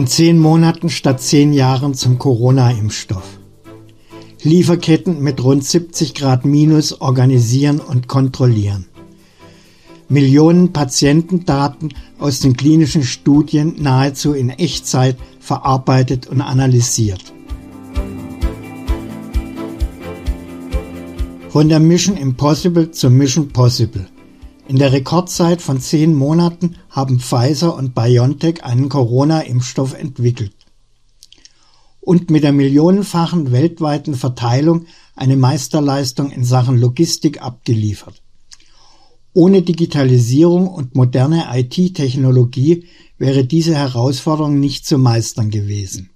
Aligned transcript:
In 0.00 0.06
zehn 0.06 0.38
Monaten 0.38 0.88
statt 0.88 1.20
zehn 1.20 1.52
Jahren 1.52 1.92
zum 1.92 2.16
Corona-Impfstoff. 2.16 3.38
Lieferketten 4.42 5.20
mit 5.20 5.44
rund 5.44 5.62
70 5.62 6.14
Grad 6.14 6.46
minus 6.46 7.02
organisieren 7.02 7.80
und 7.80 8.08
kontrollieren. 8.08 8.86
Millionen 10.08 10.72
Patientendaten 10.72 11.92
aus 12.18 12.40
den 12.40 12.56
klinischen 12.56 13.02
Studien 13.02 13.74
nahezu 13.78 14.32
in 14.32 14.48
Echtzeit 14.48 15.18
verarbeitet 15.38 16.28
und 16.28 16.40
analysiert. 16.40 17.34
Von 21.50 21.68
der 21.68 21.78
Mission 21.78 22.16
Impossible 22.16 22.90
zur 22.90 23.10
Mission 23.10 23.48
Possible. 23.48 24.06
In 24.70 24.76
der 24.76 24.92
Rekordzeit 24.92 25.62
von 25.62 25.80
zehn 25.80 26.14
Monaten 26.14 26.76
haben 26.90 27.18
Pfizer 27.18 27.74
und 27.74 27.92
BioNTech 27.92 28.62
einen 28.62 28.88
Corona-Impfstoff 28.88 29.94
entwickelt 29.94 30.52
und 32.00 32.30
mit 32.30 32.44
der 32.44 32.52
millionenfachen 32.52 33.50
weltweiten 33.50 34.14
Verteilung 34.14 34.86
eine 35.16 35.36
Meisterleistung 35.36 36.30
in 36.30 36.44
Sachen 36.44 36.78
Logistik 36.78 37.42
abgeliefert. 37.42 38.22
Ohne 39.32 39.62
Digitalisierung 39.62 40.68
und 40.68 40.94
moderne 40.94 41.48
IT-Technologie 41.52 42.84
wäre 43.18 43.44
diese 43.44 43.74
Herausforderung 43.74 44.60
nicht 44.60 44.86
zu 44.86 44.98
meistern 44.98 45.50
gewesen. 45.50 46.10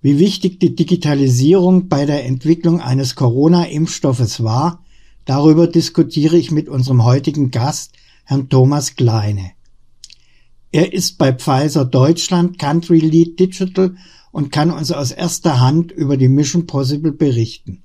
Wie 0.00 0.18
wichtig 0.18 0.58
die 0.58 0.74
Digitalisierung 0.74 1.86
bei 1.86 2.06
der 2.06 2.24
Entwicklung 2.24 2.80
eines 2.80 3.14
Corona-Impfstoffes 3.14 4.42
war, 4.42 4.81
darüber 5.24 5.66
diskutiere 5.66 6.36
ich 6.36 6.50
mit 6.50 6.68
unserem 6.68 7.04
heutigen 7.04 7.50
Gast, 7.50 7.92
Herrn 8.24 8.48
Thomas 8.48 8.96
Kleine. 8.96 9.52
Er 10.70 10.92
ist 10.92 11.18
bei 11.18 11.32
Pfizer 11.32 11.84
Deutschland 11.84 12.58
Country 12.58 12.98
Lead 12.98 13.38
Digital 13.38 13.96
und 14.30 14.50
kann 14.50 14.70
uns 14.70 14.90
aus 14.90 15.10
erster 15.10 15.60
Hand 15.60 15.92
über 15.92 16.16
die 16.16 16.28
Mission 16.28 16.66
Possible 16.66 17.12
berichten. 17.12 17.82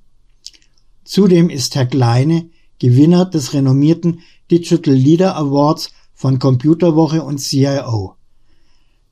Zudem 1.04 1.50
ist 1.50 1.74
Herr 1.74 1.86
Kleine 1.86 2.50
Gewinner 2.78 3.24
des 3.24 3.54
renommierten 3.54 4.20
Digital 4.50 4.94
Leader 4.94 5.36
Awards 5.36 5.90
von 6.14 6.38
Computerwoche 6.38 7.22
und 7.22 7.38
CIO. 7.38 8.14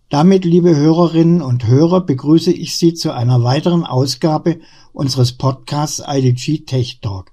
Damit, 0.08 0.44
liebe 0.44 0.77
Hörerinnen 0.77 1.42
und 1.42 1.66
Hörer, 1.66 2.00
begrüße 2.00 2.52
ich 2.52 2.77
Sie 2.78 2.94
zu 2.94 3.12
einer 3.12 3.42
weiteren 3.42 3.84
Ausgabe 3.84 4.60
unseres 4.92 5.32
Podcasts 5.32 6.00
IDG 6.06 6.64
Tech 6.64 7.00
Talk. 7.00 7.32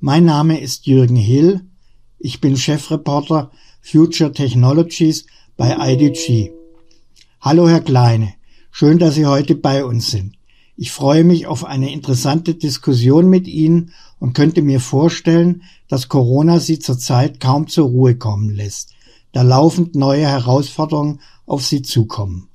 Mein 0.00 0.26
Name 0.26 0.60
ist 0.60 0.86
Jürgen 0.86 1.16
Hill. 1.16 1.62
Ich 2.20 2.40
bin 2.40 2.56
Chefreporter 2.56 3.50
Future 3.80 4.30
Technologies 4.30 5.26
bei 5.56 5.74
IDG. 5.76 6.52
Hallo, 7.40 7.68
Herr 7.68 7.80
Kleine. 7.80 8.34
Schön, 8.70 9.00
dass 9.00 9.16
Sie 9.16 9.26
heute 9.26 9.56
bei 9.56 9.84
uns 9.84 10.12
sind. 10.12 10.36
Ich 10.76 10.92
freue 10.92 11.24
mich 11.24 11.48
auf 11.48 11.64
eine 11.64 11.92
interessante 11.92 12.54
Diskussion 12.54 13.28
mit 13.28 13.48
Ihnen 13.48 13.92
und 14.20 14.34
könnte 14.34 14.62
mir 14.62 14.78
vorstellen, 14.78 15.64
dass 15.88 16.08
Corona 16.08 16.60
Sie 16.60 16.78
zurzeit 16.78 17.40
kaum 17.40 17.66
zur 17.66 17.88
Ruhe 17.88 18.14
kommen 18.14 18.50
lässt, 18.50 18.94
da 19.32 19.42
laufend 19.42 19.96
neue 19.96 20.28
Herausforderungen 20.28 21.18
auf 21.44 21.66
Sie 21.66 21.82
zukommen. 21.82 22.47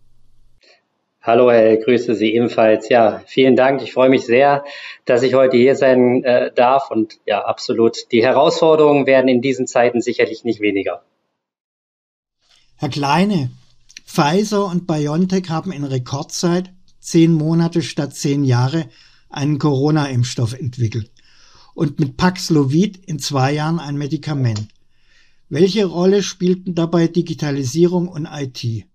Hallo, 1.25 1.49
Herr, 1.49 1.77
grüße 1.77 2.15
Sie 2.15 2.33
ebenfalls. 2.33 2.89
Ja, 2.89 3.23
vielen 3.25 3.55
Dank. 3.55 3.81
Ich 3.81 3.93
freue 3.93 4.09
mich 4.09 4.25
sehr, 4.25 4.65
dass 5.05 5.23
ich 5.23 5.35
heute 5.35 5.55
hier 5.55 5.77
sein 5.77 6.21
äh, 6.25 6.51
darf. 6.53 6.91
Und 6.91 7.17
ja, 7.25 7.45
absolut. 7.45 8.11
Die 8.11 8.21
Herausforderungen 8.21 9.05
werden 9.05 9.29
in 9.29 9.41
diesen 9.41 9.65
Zeiten 9.65 10.01
sicherlich 10.01 10.43
nicht 10.43 10.59
weniger. 10.59 11.01
Herr 12.75 12.89
Kleine, 12.89 13.51
Pfizer 14.05 14.65
und 14.65 14.85
BioNTech 14.85 15.49
haben 15.49 15.71
in 15.71 15.85
Rekordzeit 15.85 16.73
zehn 16.99 17.31
Monate 17.31 17.83
statt 17.83 18.13
zehn 18.13 18.43
Jahre 18.43 18.89
einen 19.29 19.59
Corona-Impfstoff 19.59 20.51
entwickelt 20.51 21.09
und 21.73 22.01
mit 22.01 22.17
Paxlovid 22.17 22.97
in 22.97 23.17
zwei 23.17 23.53
Jahren 23.53 23.79
ein 23.79 23.95
Medikament. 23.95 24.67
Welche 25.47 25.85
Rolle 25.85 26.21
spielten 26.21 26.75
dabei 26.75 27.07
Digitalisierung 27.07 28.09
und 28.09 28.27
IT? 28.29 28.87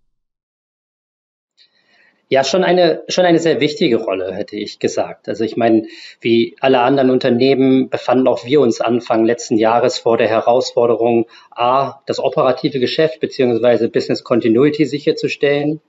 Ja, 2.31 2.44
schon 2.44 2.62
eine, 2.62 3.05
schon 3.09 3.25
eine 3.25 3.39
sehr 3.39 3.59
wichtige 3.61 3.97
Rolle, 3.97 4.34
hätte 4.34 4.55
ich 4.56 4.78
gesagt. 4.78 5.28
Also 5.28 5.44
ich 5.44 5.56
meine, 5.56 5.87
wie 6.21 6.56
alle 6.61 6.81
anderen 6.81 7.09
Unternehmen 7.09 7.89
befanden 7.89 8.28
auch 8.28 8.44
wir 8.44 8.61
uns 8.61 8.83
Anfang 8.83 9.25
letzten 9.25 9.56
Jahres 9.56 9.99
vor 9.99 10.19
der 10.19 10.28
Herausforderung, 10.28 11.27
A, 11.50 12.00
das 12.05 12.19
operative 12.19 12.81
Geschäft 12.81 13.21
beziehungsweise 13.21 13.88
Business 13.88 14.25
Continuity 14.25 14.84
sicherzustellen, 14.84 15.81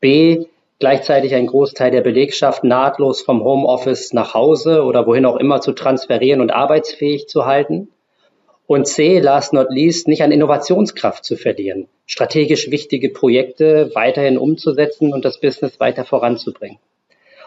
B, 0.00 0.44
gleichzeitig 0.78 1.34
ein 1.34 1.46
Großteil 1.46 1.90
der 1.90 2.02
Belegschaft 2.02 2.62
nahtlos 2.62 3.22
vom 3.22 3.42
Homeoffice 3.42 4.12
nach 4.12 4.34
Hause 4.34 4.82
oder 4.82 5.06
wohin 5.06 5.24
auch 5.24 5.36
immer 5.36 5.62
zu 5.62 5.72
transferieren 5.72 6.42
und 6.42 6.50
arbeitsfähig 6.50 7.26
zu 7.26 7.46
halten 7.46 7.88
und 8.66 8.86
C, 8.86 9.20
last 9.20 9.52
not 9.52 9.68
least, 9.70 10.08
nicht 10.08 10.22
an 10.22 10.32
Innovationskraft 10.32 11.24
zu 11.24 11.36
verlieren, 11.36 11.88
strategisch 12.06 12.70
wichtige 12.70 13.10
Projekte 13.10 13.90
weiterhin 13.94 14.38
umzusetzen 14.38 15.12
und 15.12 15.24
das 15.24 15.40
Business 15.40 15.78
weiter 15.78 16.04
voranzubringen. 16.04 16.78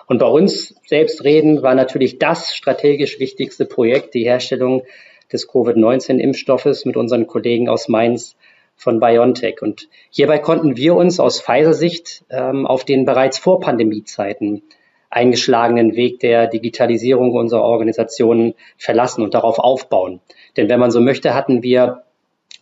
Und 0.07 0.17
bei 0.19 0.27
uns 0.27 0.75
selbstreden 0.87 1.61
war 1.61 1.75
natürlich 1.75 2.17
das 2.17 2.55
strategisch 2.55 3.19
wichtigste 3.19 3.65
Projekt 3.65 4.15
die 4.15 4.23
Herstellung 4.23 4.83
des 5.31 5.47
Covid-19-Impfstoffes 5.47 6.85
mit 6.85 6.97
unseren 6.97 7.27
Kollegen 7.27 7.69
aus 7.69 7.87
Mainz 7.87 8.35
von 8.75 8.99
BioNTech. 8.99 9.61
Und 9.61 9.87
hierbei 10.09 10.39
konnten 10.39 10.77
wir 10.77 10.95
uns 10.95 11.19
aus 11.19 11.41
Pfizer-Sicht 11.41 12.23
ähm, 12.31 12.65
auf 12.65 12.85
den 12.85 13.05
bereits 13.05 13.37
vor 13.37 13.59
Pandemiezeiten 13.59 14.63
eingeschlagenen 15.09 15.95
Weg 15.95 16.19
der 16.19 16.47
Digitalisierung 16.47 17.31
unserer 17.31 17.63
Organisationen 17.63 18.53
verlassen 18.77 19.23
und 19.23 19.33
darauf 19.33 19.59
aufbauen. 19.59 20.19
Denn 20.55 20.69
wenn 20.69 20.79
man 20.79 20.91
so 20.91 21.01
möchte, 21.01 21.33
hatten 21.33 21.63
wir 21.63 22.03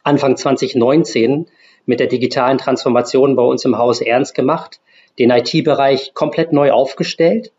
Anfang 0.03 0.37
2019 0.37 1.47
mit 1.85 1.99
der 1.99 2.07
digitalen 2.07 2.57
Transformation 2.57 3.35
bei 3.35 3.43
uns 3.43 3.65
im 3.65 3.77
Haus 3.77 4.01
ernst 4.01 4.35
gemacht, 4.35 4.79
den 5.19 5.31
IT-Bereich 5.31 6.13
komplett 6.13 6.53
neu 6.53 6.71
aufgestellt 6.71 7.51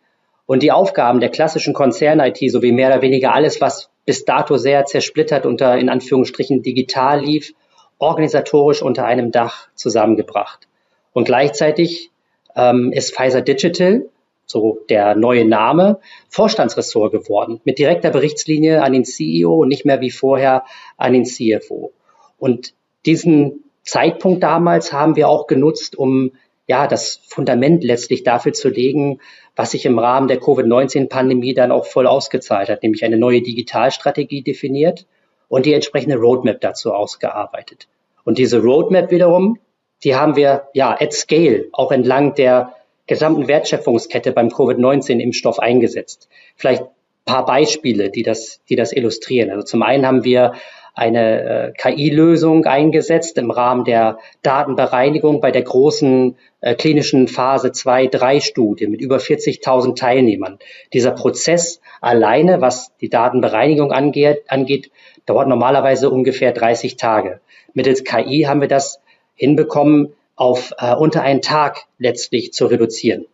und 0.47 0.63
die 0.63 0.73
Aufgaben 0.73 1.21
der 1.21 1.31
klassischen 1.31 1.75
Konzern-IT 1.75 2.39
sowie 2.51 2.73
mehr 2.73 2.89
oder 2.89 3.03
weniger 3.03 3.35
alles, 3.35 3.61
was 3.61 3.91
bis 4.07 4.25
dato 4.25 4.57
sehr 4.57 4.87
zersplittert 4.87 5.45
unter 5.45 5.77
in 5.77 5.91
Anführungsstrichen 5.91 6.63
digital 6.63 7.21
lief, 7.21 7.53
organisatorisch 7.99 8.81
unter 8.81 9.05
einem 9.05 9.33
Dach 9.33 9.69
zusammengebracht. 9.75 10.69
Und 11.13 11.25
gleichzeitig 11.25 12.11
ähm, 12.57 12.93
ist 12.93 13.15
Pfizer 13.15 13.43
Digital 13.43 14.05
so 14.49 14.81
der 14.89 15.15
neue 15.15 15.45
Name, 15.45 16.01
Vorstandsressort 16.31 17.13
geworden, 17.13 17.61
mit 17.65 17.79
direkter 17.79 18.11
Berichtslinie 18.11 18.83
an 18.83 18.93
den 18.93 19.05
CEO 19.05 19.55
und 19.55 19.69
nicht 19.69 19.85
mehr 19.85 20.01
wie 20.01 20.11
vorher 20.11 20.65
an 20.97 21.13
den 21.13 21.25
CFO. 21.25 21.93
Und 22.39 22.75
diesen 23.05 23.65
Zeitpunkt 23.83 24.43
damals 24.43 24.93
haben 24.93 25.17
wir 25.17 25.29
auch 25.29 25.47
genutzt, 25.47 25.97
um 25.97 26.33
ja 26.67 26.87
das 26.87 27.21
Fundament 27.29 27.85
letztlich 27.85 28.23
dafür 28.23 28.53
zu 28.53 28.69
legen, 28.69 29.21
was 29.55 29.73
sich 29.73 29.85
im 29.87 29.99
Rahmen 29.99 30.29
der 30.29 30.41
Covid-19-Pandemie 30.41 31.55
dann 31.55 31.73
auch 31.73 31.87
voll 31.87 32.07
ausgezahlt 32.07 32.69
hat, 32.69 32.83
nämlich 32.83 33.05
eine 33.05 33.19
neue 33.19 33.43
Digitalstrategie 33.43 34.43
definiert 34.43 35.07
und 35.49 35.67
die 35.67 35.75
entsprechende 35.75 36.17
Roadmap 36.17 36.61
dazu 36.61 36.93
ausgearbeitet. 36.93 37.89
Und 38.25 38.39
diese 38.39 38.63
Roadmap 38.63 39.11
wiederum, 39.11 39.59
die 40.05 40.15
haben 40.15 40.37
wir 40.37 40.69
ja 40.75 40.97
at 40.99 41.13
scale 41.13 41.67
auch 41.73 41.91
entlang 41.91 42.35
der 42.35 42.75
gesamten 43.09 43.49
Wertschöpfungskette 43.49 44.33
beim 44.33 44.51
Covid-19-Impfstoff 44.51 45.59
eingesetzt. 45.59 46.29
Vielleicht 46.57 46.85
paar 47.29 47.45
Beispiele, 47.45 48.11
die 48.11 48.23
das, 48.23 48.61
die 48.69 48.77
das 48.77 48.93
illustrieren. 48.93 49.51
Also 49.51 49.63
zum 49.63 49.83
einen 49.83 50.07
haben 50.07 50.25
wir 50.25 50.55
eine 50.95 51.43
äh, 51.43 51.73
KI-Lösung 51.73 52.65
eingesetzt 52.65 53.39
im 53.39 53.53
Rahmen 53.53 53.85
der 53.85 54.19
Datenbereinigung 54.43 55.41
bei 55.41 55.53
der 55.53 55.63
großen 55.63 56.37
äh, 56.61 56.75
klinischen 56.75 57.29
Phase 57.29 57.69
2-3-Studie 57.69 58.89
mit 58.89 59.01
über 59.01 59.19
40.000 59.19 59.95
Teilnehmern. 59.97 60.59
Dieser 60.93 61.13
Prozess 61.13 61.81
alleine, 62.01 62.61
was 62.61 62.97
die 63.01 63.11
Datenbereinigung 63.11 63.93
angeht, 63.93 64.43
angeht, 64.49 64.91
dauert 65.27 65.49
normalerweise 65.49 66.11
ungefähr 66.11 66.53
30 66.53 66.97
Tage. 66.97 67.41
Mittels 67.75 68.03
KI 68.03 68.47
haben 68.49 68.61
wir 68.61 68.69
das 68.69 69.01
hinbekommen, 69.37 70.15
auf 70.39 70.73
äh, 70.79 70.95
unter 70.95 71.23
einen 71.23 71.43
Tag 71.43 71.87
letztlich 71.99 72.53
zu 72.53 72.67
reduzieren. 72.67 73.27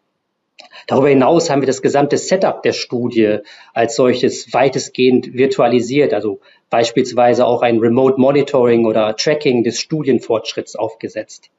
Darüber 0.86 1.08
hinaus 1.08 1.50
haben 1.50 1.62
wir 1.62 1.66
das 1.66 1.82
gesamte 1.82 2.16
Setup 2.16 2.62
der 2.62 2.72
Studie 2.72 3.38
als 3.72 3.96
solches 3.96 4.52
weitestgehend 4.52 5.34
virtualisiert, 5.34 6.14
also 6.14 6.40
beispielsweise 6.70 7.46
auch 7.46 7.62
ein 7.62 7.78
Remote 7.78 8.20
Monitoring 8.20 8.86
oder 8.86 9.16
Tracking 9.16 9.64
des 9.64 9.80
Studienfortschritts 9.80 10.76
aufgesetzt. 10.76 11.50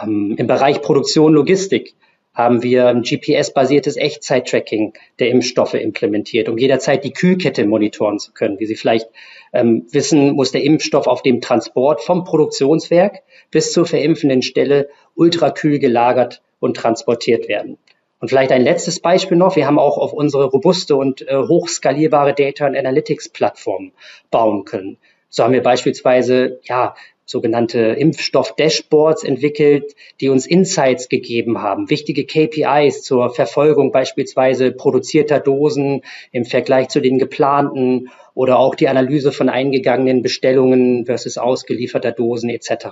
Ähm, 0.00 0.34
Im 0.36 0.46
Bereich 0.46 0.82
Produktion 0.82 1.32
Logistik 1.32 1.94
haben 2.34 2.62
wir 2.62 2.88
ein 2.88 3.02
GPS-basiertes 3.02 3.96
Echtzeit-Tracking 3.96 4.94
der 5.18 5.28
Impfstoffe 5.28 5.74
implementiert, 5.74 6.48
um 6.48 6.56
jederzeit 6.56 7.04
die 7.04 7.12
Kühlkette 7.12 7.66
monitoren 7.66 8.18
zu 8.18 8.32
können. 8.32 8.58
Wie 8.58 8.66
Sie 8.66 8.76
vielleicht 8.76 9.08
ähm, 9.52 9.86
wissen, 9.90 10.32
muss 10.32 10.52
der 10.52 10.62
Impfstoff 10.62 11.06
auf 11.06 11.22
dem 11.22 11.40
Transport 11.40 12.02
vom 12.02 12.24
Produktionswerk 12.24 13.22
bis 13.50 13.72
zur 13.72 13.86
verimpfenden 13.86 14.42
Stelle 14.42 14.88
ultrakühl 15.14 15.78
gelagert 15.78 16.42
und 16.58 16.76
transportiert 16.76 17.48
werden. 17.48 17.76
Und 18.18 18.28
vielleicht 18.28 18.52
ein 18.52 18.62
letztes 18.62 19.00
Beispiel 19.00 19.36
noch. 19.36 19.56
Wir 19.56 19.66
haben 19.66 19.80
auch 19.80 19.98
auf 19.98 20.12
unsere 20.12 20.44
robuste 20.44 20.94
und 20.96 21.26
äh, 21.28 21.36
hochskalierbare 21.36 22.34
Data 22.34 22.66
and 22.66 22.76
Analytics 22.76 23.28
Plattform 23.28 23.92
bauen 24.30 24.64
können. 24.64 24.96
So 25.28 25.42
haben 25.42 25.52
wir 25.52 25.62
beispielsweise, 25.62 26.60
ja, 26.62 26.94
sogenannte 27.24 27.78
Impfstoff-Dashboards 27.78 29.24
entwickelt, 29.24 29.94
die 30.20 30.28
uns 30.28 30.46
Insights 30.46 31.08
gegeben 31.08 31.62
haben, 31.62 31.88
wichtige 31.88 32.26
KPIs 32.26 33.02
zur 33.02 33.30
Verfolgung 33.34 33.92
beispielsweise 33.92 34.72
produzierter 34.72 35.40
Dosen 35.40 36.02
im 36.30 36.44
Vergleich 36.44 36.88
zu 36.88 37.00
den 37.00 37.18
geplanten 37.18 38.10
oder 38.34 38.58
auch 38.58 38.74
die 38.74 38.88
Analyse 38.88 39.32
von 39.32 39.48
eingegangenen 39.48 40.22
Bestellungen 40.22 41.06
versus 41.06 41.38
ausgelieferter 41.38 42.12
Dosen 42.12 42.50
etc. 42.50 42.86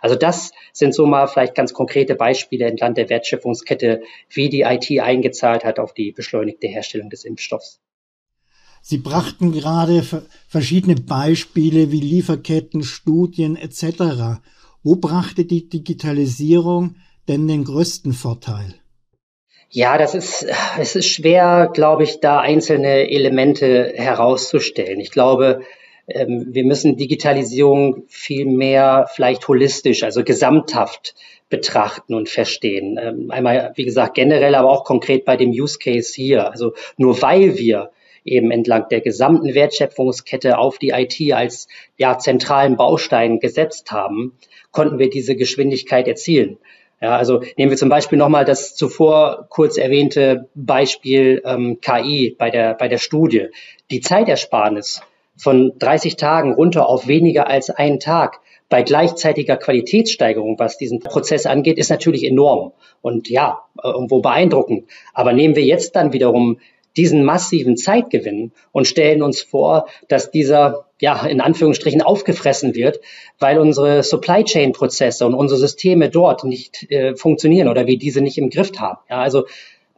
Also 0.00 0.16
das 0.16 0.52
sind 0.72 0.94
so 0.94 1.06
mal 1.06 1.26
vielleicht 1.26 1.54
ganz 1.54 1.72
konkrete 1.72 2.14
Beispiele 2.14 2.66
entlang 2.66 2.94
der 2.94 3.08
Wertschöpfungskette, 3.10 4.02
wie 4.30 4.48
die 4.48 4.62
IT 4.62 4.90
eingezahlt 5.00 5.64
hat 5.64 5.78
auf 5.78 5.92
die 5.92 6.12
beschleunigte 6.12 6.68
Herstellung 6.68 7.10
des 7.10 7.24
Impfstoffs. 7.24 7.80
Sie 8.82 8.98
brachten 8.98 9.52
gerade 9.52 10.02
verschiedene 10.48 10.94
Beispiele 10.94 11.92
wie 11.92 12.00
Lieferketten, 12.00 12.82
Studien 12.82 13.56
etc. 13.56 14.40
Wo 14.82 14.96
brachte 14.96 15.44
die 15.44 15.68
Digitalisierung 15.68 16.96
denn 17.28 17.46
den 17.46 17.64
größten 17.64 18.12
Vorteil? 18.12 18.74
Ja, 19.70 19.98
das 19.98 20.14
ist, 20.14 20.46
es 20.78 20.96
ist 20.96 21.06
schwer, 21.06 21.70
glaube 21.72 22.04
ich, 22.04 22.20
da 22.20 22.40
einzelne 22.40 23.10
Elemente 23.10 23.92
herauszustellen. 23.94 24.98
Ich 24.98 25.10
glaube, 25.10 25.60
ähm, 26.06 26.46
wir 26.48 26.64
müssen 26.64 26.96
Digitalisierung 26.96 28.04
viel 28.08 28.46
mehr 28.46 29.08
vielleicht 29.14 29.46
holistisch, 29.46 30.04
also 30.04 30.24
gesamthaft 30.24 31.14
betrachten 31.50 32.14
und 32.14 32.30
verstehen. 32.30 32.98
Ähm, 33.00 33.30
einmal, 33.30 33.72
wie 33.74 33.84
gesagt, 33.84 34.14
generell, 34.14 34.54
aber 34.54 34.70
auch 34.70 34.84
konkret 34.84 35.26
bei 35.26 35.36
dem 35.36 35.50
Use 35.50 35.78
Case 35.78 36.14
hier. 36.14 36.50
Also 36.50 36.72
nur 36.96 37.20
weil 37.20 37.58
wir 37.58 37.90
eben 38.24 38.50
entlang 38.50 38.88
der 38.88 39.00
gesamten 39.00 39.54
Wertschöpfungskette 39.54 40.58
auf 40.58 40.78
die 40.78 40.90
IT 40.90 41.32
als 41.32 41.68
ja, 41.96 42.18
zentralen 42.18 42.76
Baustein 42.76 43.40
gesetzt 43.40 43.90
haben, 43.90 44.36
konnten 44.70 44.98
wir 44.98 45.10
diese 45.10 45.36
Geschwindigkeit 45.36 46.08
erzielen. 46.08 46.58
Ja, 47.00 47.16
also 47.16 47.42
nehmen 47.56 47.70
wir 47.70 47.76
zum 47.76 47.88
Beispiel 47.88 48.18
nochmal 48.18 48.44
das 48.44 48.74
zuvor 48.74 49.46
kurz 49.50 49.76
erwähnte 49.78 50.48
Beispiel 50.54 51.42
ähm, 51.44 51.78
KI 51.80 52.34
bei 52.36 52.50
der, 52.50 52.74
bei 52.74 52.88
der 52.88 52.98
Studie. 52.98 53.48
Die 53.90 54.00
Zeitersparnis 54.00 55.02
von 55.36 55.72
30 55.78 56.16
Tagen 56.16 56.54
runter 56.54 56.88
auf 56.88 57.06
weniger 57.06 57.46
als 57.46 57.70
einen 57.70 58.00
Tag 58.00 58.40
bei 58.68 58.82
gleichzeitiger 58.82 59.56
Qualitätssteigerung, 59.56 60.58
was 60.58 60.76
diesen 60.76 61.00
Prozess 61.00 61.46
angeht, 61.46 61.78
ist 61.78 61.88
natürlich 61.88 62.24
enorm 62.24 62.72
und 63.00 63.30
ja, 63.30 63.62
irgendwo 63.82 64.20
beeindruckend. 64.20 64.84
Aber 65.14 65.32
nehmen 65.32 65.56
wir 65.56 65.64
jetzt 65.64 65.96
dann 65.96 66.12
wiederum 66.12 66.58
diesen 66.96 67.24
massiven 67.24 67.76
Zeitgewinn 67.76 68.52
und 68.72 68.86
stellen 68.86 69.22
uns 69.22 69.42
vor, 69.42 69.88
dass 70.08 70.30
dieser 70.30 70.86
ja 71.00 71.26
in 71.26 71.40
Anführungsstrichen 71.40 72.02
aufgefressen 72.02 72.74
wird, 72.74 73.00
weil 73.38 73.58
unsere 73.58 74.02
Supply 74.02 74.44
Chain 74.44 74.72
Prozesse 74.72 75.26
und 75.26 75.34
unsere 75.34 75.60
Systeme 75.60 76.10
dort 76.10 76.44
nicht 76.44 76.90
äh, 76.90 77.14
funktionieren 77.14 77.68
oder 77.68 77.86
wir 77.86 77.98
diese 77.98 78.20
nicht 78.20 78.38
im 78.38 78.50
Griff 78.50 78.72
haben. 78.78 78.98
Ja, 79.08 79.20
also 79.20 79.44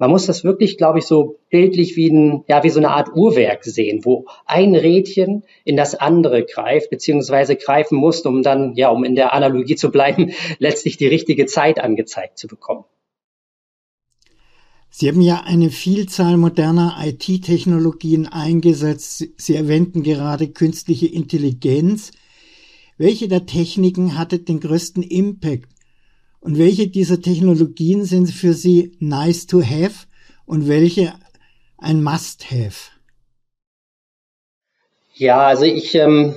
man 0.01 0.11
muss 0.11 0.25
das 0.25 0.45
wirklich, 0.45 0.79
glaube 0.79 0.99
ich, 0.99 1.05
so 1.05 1.37
bildlich 1.51 1.95
wie 1.95 2.09
ein, 2.09 2.45
ja, 2.49 2.65
wie 2.65 2.71
so 2.71 2.81
eine 2.81 2.91
Art 2.91 3.11
Uhrwerk 3.15 3.65
sehen, 3.65 4.01
wo 4.03 4.25
ein 4.47 4.75
Rädchen 4.75 5.45
in 5.65 5.77
das 5.77 5.95
andere 5.95 6.45
greift, 6.45 6.89
beziehungsweise 6.89 7.55
greifen 7.55 7.99
muss, 7.99 8.23
um 8.23 8.43
dann, 8.43 8.75
ja, 8.77 8.89
um 8.89 9.05
in 9.05 9.15
der 9.15 9.35
Analogie 9.35 9.77
zu 9.77 9.91
bleiben, 9.91 10.33
letztlich 10.59 10.97
die 10.97 11.07
richtige 11.07 11.45
Zeit 11.45 11.79
angezeigt 11.79 12.39
zu 12.39 12.49
bekommen. 12.49 12.85
Sie 14.91 15.09
haben 15.09 15.23
ja 15.23 15.43
eine 15.45 15.71
Vielzahl 15.71 16.37
moderner 16.37 16.97
IT-Technologien 17.01 18.27
eingesetzt. 18.27 19.25
Sie 19.37 19.55
erwähnten 19.55 20.03
gerade 20.03 20.49
künstliche 20.49 21.07
Intelligenz. 21.07 22.11
Welche 22.99 23.29
der 23.29 23.47
Techniken 23.47 24.19
hatte 24.19 24.41
den 24.41 24.61
größten 24.61 25.03
Impact? 25.03 25.69
Und 26.41 26.59
welche 26.59 26.89
dieser 26.89 27.21
Technologien 27.21 28.05
sind 28.05 28.31
für 28.31 28.53
Sie 28.53 28.97
nice 28.99 29.47
to 29.47 29.63
have 29.63 30.07
und 30.45 30.67
welche 30.67 31.15
ein 31.79 32.03
must 32.03 32.51
have? 32.51 32.91
Ja, 35.15 35.47
also 35.47 35.65
ich, 35.65 35.95
ähm, 35.95 36.37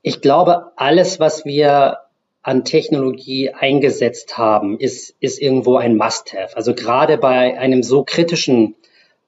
ich 0.00 0.20
glaube, 0.20 0.72
alles, 0.76 1.20
was 1.20 1.44
wir 1.44 1.98
an 2.42 2.64
Technologie 2.64 3.50
eingesetzt 3.50 4.36
haben, 4.36 4.78
ist, 4.78 5.14
ist 5.20 5.40
irgendwo 5.40 5.76
ein 5.76 5.96
Must-Have. 5.96 6.56
Also 6.56 6.74
gerade 6.74 7.16
bei 7.18 7.58
einem 7.58 7.82
so 7.82 8.02
kritischen 8.04 8.74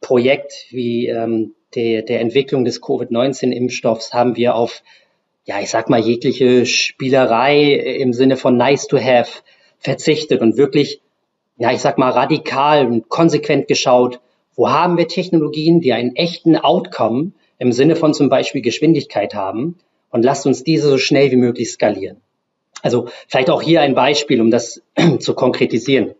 Projekt 0.01 0.67
wie 0.71 1.07
ähm, 1.07 1.55
der, 1.75 2.03
der 2.03 2.21
Entwicklung 2.21 2.65
des 2.65 2.81
Covid-19-Impfstoffs 2.81 4.13
haben 4.13 4.37
wir 4.37 4.57
auf, 4.57 4.83
ja, 5.45 5.61
ich 5.61 5.71
sag 5.71 5.89
mal, 5.89 6.01
jegliche 6.01 6.67
Spielerei 6.67 7.73
im 7.73 8.13
Sinne 8.13 8.37
von 8.37 8.57
nice 8.57 8.87
to 8.89 8.99
have 8.99 9.43
verzichtet 9.79 10.41
und 10.41 10.57
wirklich, 10.57 11.01
ja, 11.57 11.73
ich 11.73 11.81
sag 11.81 11.99
mal, 11.99 12.11
radikal 12.11 12.87
und 12.87 13.09
konsequent 13.09 13.69
geschaut, 13.69 14.21
wo 14.57 14.71
haben 14.71 14.97
wir 14.97 15.09
Technologien, 15.09 15.81
die 15.81 15.93
einen 15.93 16.17
echten 16.17 16.57
Outcome 16.57 17.33
im 17.59 17.73
Sinne 17.73 17.97
von 17.97 18.15
zum 18.15 18.29
Beispiel 18.29 18.63
Geschwindigkeit 18.63 19.35
haben 19.35 19.79
und 20.11 20.25
lasst 20.25 20.47
uns 20.47 20.65
diese 20.65 20.89
so 20.89 20.99
schnell 20.99 21.31
wie 21.31 21.37
möglich 21.37 21.71
skalieren. 21.71 22.24
Also 22.85 23.09
vielleicht 23.29 23.49
auch 23.49 23.63
hier 23.63 23.81
ein 23.81 23.95
Beispiel, 23.95 24.43
um 24.43 24.51
das 24.51 24.83
zu 25.19 25.35
konkretisieren. 25.35 26.15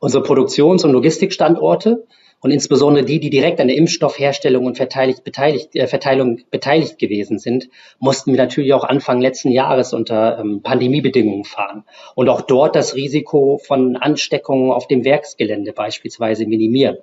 Unsere 0.00 0.24
Produktions- 0.24 0.84
und 0.84 0.90
Logistikstandorte 0.90 2.04
und 2.40 2.50
insbesondere 2.50 3.04
die, 3.04 3.20
die 3.20 3.30
direkt 3.30 3.60
an 3.60 3.68
der 3.68 3.76
Impfstoffherstellung 3.76 4.66
und 4.66 4.76
beteiligt, 4.76 5.76
äh, 5.76 5.86
Verteilung 5.86 6.40
beteiligt 6.50 6.98
gewesen 6.98 7.38
sind, 7.38 7.68
mussten 8.00 8.32
wir 8.32 8.38
natürlich 8.38 8.74
auch 8.74 8.82
Anfang 8.82 9.20
letzten 9.20 9.50
Jahres 9.50 9.94
unter 9.94 10.40
ähm, 10.40 10.60
Pandemiebedingungen 10.60 11.44
fahren 11.44 11.84
und 12.16 12.28
auch 12.28 12.42
dort 12.42 12.74
das 12.74 12.96
Risiko 12.96 13.58
von 13.64 13.96
Ansteckungen 13.96 14.72
auf 14.72 14.88
dem 14.88 15.04
Werksgelände 15.04 15.72
beispielsweise 15.72 16.46
minimieren. 16.46 16.98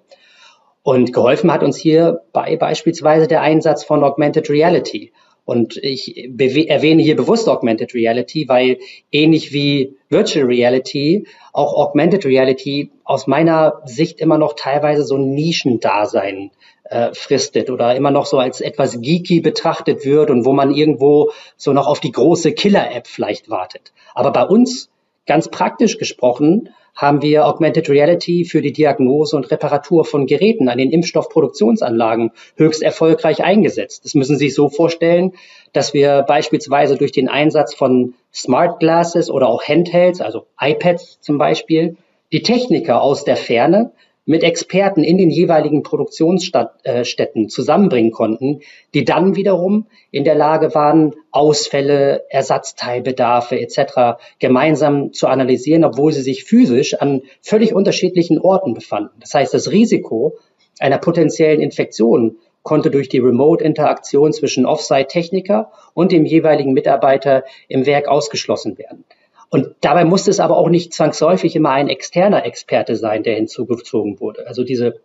Und 0.84 1.14
geholfen 1.14 1.54
hat 1.54 1.64
uns 1.64 1.78
hierbei 1.78 2.58
beispielsweise 2.58 3.28
der 3.28 3.42
Einsatz 3.42 3.86
von 3.86 4.04
Augmented 4.04 4.50
Reality 4.50 5.14
und 5.44 5.78
ich 5.78 6.30
erwähne 6.70 7.02
hier 7.02 7.16
bewusst 7.16 7.50
Augmented 7.50 7.94
Reality, 7.94 8.48
weil 8.48 8.78
ähnlich 9.12 9.52
wie 9.52 9.98
Virtual 10.10 10.46
Reality, 10.46 11.28
auch 11.52 11.74
Augmented 11.74 12.26
Reality 12.26 12.92
aus 13.04 13.28
meiner 13.28 13.82
Sicht 13.86 14.20
immer 14.22 14.38
noch 14.38 14.54
teilweise 14.54 15.04
so 15.04 15.16
ein 15.16 15.34
Nischendasein 15.34 16.52
äh, 16.84 17.14
fristet 17.14 17.70
oder 17.70 17.96
immer 17.96 18.12
noch 18.12 18.26
so 18.26 18.38
als 18.38 18.62
etwas 18.62 19.02
geeky 19.02 19.40
betrachtet 19.40 20.06
wird 20.06 20.30
und 20.30 20.46
wo 20.46 20.54
man 20.54 20.74
irgendwo 20.74 21.32
so 21.58 21.74
noch 21.74 21.88
auf 21.88 22.00
die 22.00 22.12
große 22.12 22.54
Killer-App 22.54 23.08
vielleicht 23.08 23.50
wartet. 23.50 23.94
Aber 24.14 24.32
bei 24.32 24.44
uns, 24.44 24.90
ganz 25.26 25.50
praktisch 25.50 25.98
gesprochen, 25.98 26.70
haben 26.96 27.22
wir 27.22 27.46
Augmented 27.48 27.90
Reality 27.90 28.44
für 28.46 28.62
die 28.62 28.74
Diagnose 28.74 29.36
und 29.36 29.50
Reparatur 29.50 30.04
von 30.04 30.26
Geräten 30.26 30.68
an 30.68 30.78
den 30.78 30.92
Impfstoffproduktionsanlagen 30.92 32.32
höchst 32.58 32.84
erfolgreich 32.84 33.44
eingesetzt. 33.44 34.04
Das 34.04 34.14
müssen 34.14 34.38
Sie 34.38 34.48
sich 34.48 34.56
so 34.56 34.70
vorstellen, 34.70 35.34
dass 35.74 35.94
wir 35.94 36.24
beispielsweise 36.24 36.98
durch 36.98 37.12
den 37.12 37.30
Einsatz 37.30 37.74
von 37.74 38.16
Smart 38.34 38.80
Glasses 38.80 39.30
oder 39.30 39.48
auch 39.48 39.64
Handhelds, 39.64 40.22
also 40.22 40.48
iPads 40.60 41.22
zum 41.22 41.38
Beispiel, 41.38 41.96
die 42.32 42.44
Techniker 42.44 43.02
aus 43.02 43.24
der 43.24 43.38
Ferne 43.38 43.92
mit 44.32 44.44
Experten 44.44 45.04
in 45.04 45.18
den 45.18 45.30
jeweiligen 45.30 45.84
Produktionsstätten 45.84 47.50
zusammenbringen 47.50 48.12
konnten, 48.12 48.62
die 48.94 49.04
dann 49.04 49.36
wiederum 49.36 49.88
in 50.10 50.24
der 50.24 50.36
Lage 50.36 50.74
waren, 50.74 51.14
Ausfälle, 51.32 52.24
Ersatzteilbedarfe 52.30 53.60
etc. 53.60 54.22
gemeinsam 54.40 55.12
zu 55.12 55.28
analysieren, 55.28 55.84
obwohl 55.84 56.14
sie 56.14 56.22
sich 56.22 56.46
physisch 56.46 56.94
an 56.94 57.24
völlig 57.42 57.76
unterschiedlichen 57.76 58.40
Orten 58.40 58.74
befanden. 58.74 59.20
Das 59.20 59.34
heißt, 59.34 59.54
das 59.54 59.70
Risiko 59.70 60.38
einer 60.80 60.98
potenziellen 60.98 61.60
Infektion 61.60 62.38
konnte 62.64 62.90
durch 62.90 63.10
die 63.10 63.20
Remote-Interaktion 63.20 64.32
zwischen 64.32 64.66
Offsite-Techniker 64.66 65.74
und 65.94 66.14
dem 66.14 66.26
jeweiligen 66.26 66.72
Mitarbeiter 66.72 67.44
im 67.68 67.86
Werk 67.86 68.08
ausgeschlossen 68.08 68.78
werden. 68.78 69.04
Und 69.52 69.76
dabei 69.82 70.06
musste 70.06 70.32
es 70.32 70.40
aber 70.40 70.58
auch 70.58 70.70
nicht 70.70 70.94
zwangsläufig 70.94 71.56
immer 71.58 71.72
ein 71.72 71.90
externer 71.90 72.46
Experte 72.46 72.96
sein, 72.96 73.22
der 73.22 73.36
hinzugezogen 73.36 74.22
wurde. 74.22 74.48
Also 74.48 74.64
diese 74.64 75.02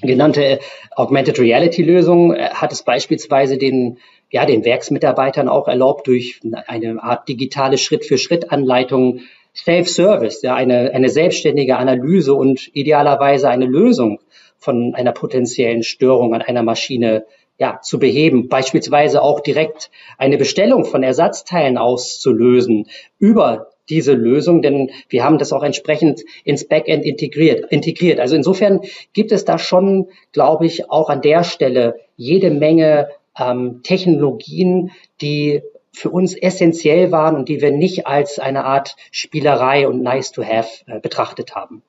genannte 0.00 0.60
Augmented 0.94 1.40
Reality 1.40 1.82
Lösung 1.82 2.32
äh, 2.32 2.50
hat 2.50 2.72
es 2.72 2.84
beispielsweise 2.84 3.58
den, 3.58 3.98
ja, 4.30 4.46
den 4.46 4.64
Werksmitarbeitern 4.64 5.48
auch 5.48 5.66
erlaubt, 5.66 6.06
durch 6.06 6.40
eine 6.68 7.02
Art 7.02 7.28
digitale 7.28 7.76
Schritt-für-Schritt-Anleitung 7.76 9.22
Self-Service, 9.52 10.42
ja, 10.42 10.54
eine, 10.54 10.92
eine 10.94 11.08
selbstständige 11.08 11.76
Analyse 11.76 12.34
und 12.34 12.70
idealerweise 12.76 13.48
eine 13.48 13.66
Lösung 13.66 14.20
von 14.58 14.94
einer 14.94 15.12
potenziellen 15.12 15.82
Störung 15.82 16.34
an 16.34 16.42
einer 16.42 16.62
Maschine 16.62 17.24
ja, 17.58 17.80
zu 17.82 17.98
beheben, 17.98 18.48
beispielsweise 18.48 19.22
auch 19.22 19.40
direkt 19.40 19.90
eine 20.16 20.38
Bestellung 20.38 20.84
von 20.84 21.02
Ersatzteilen 21.02 21.76
auszulösen 21.76 22.86
über 23.18 23.70
diese 23.90 24.12
Lösung, 24.12 24.62
denn 24.62 24.90
wir 25.08 25.24
haben 25.24 25.38
das 25.38 25.52
auch 25.52 25.62
entsprechend 25.62 26.22
ins 26.44 26.66
Backend 26.66 27.04
integriert. 27.04 27.70
integriert. 27.70 28.20
Also 28.20 28.36
insofern 28.36 28.80
gibt 29.12 29.32
es 29.32 29.44
da 29.44 29.58
schon, 29.58 30.08
glaube 30.32 30.66
ich, 30.66 30.90
auch 30.90 31.10
an 31.10 31.22
der 31.22 31.44
Stelle 31.44 32.00
jede 32.16 32.50
Menge 32.50 33.08
ähm, 33.38 33.80
Technologien, 33.82 34.90
die 35.20 35.62
für 35.92 36.10
uns 36.10 36.34
essentiell 36.34 37.10
waren 37.10 37.34
und 37.34 37.48
die 37.48 37.60
wir 37.60 37.72
nicht 37.72 38.06
als 38.06 38.38
eine 38.38 38.64
Art 38.64 38.96
Spielerei 39.10 39.88
und 39.88 40.02
nice 40.02 40.32
to 40.32 40.44
have 40.44 40.84
äh, 40.86 41.00
betrachtet 41.00 41.54
haben. 41.54 41.82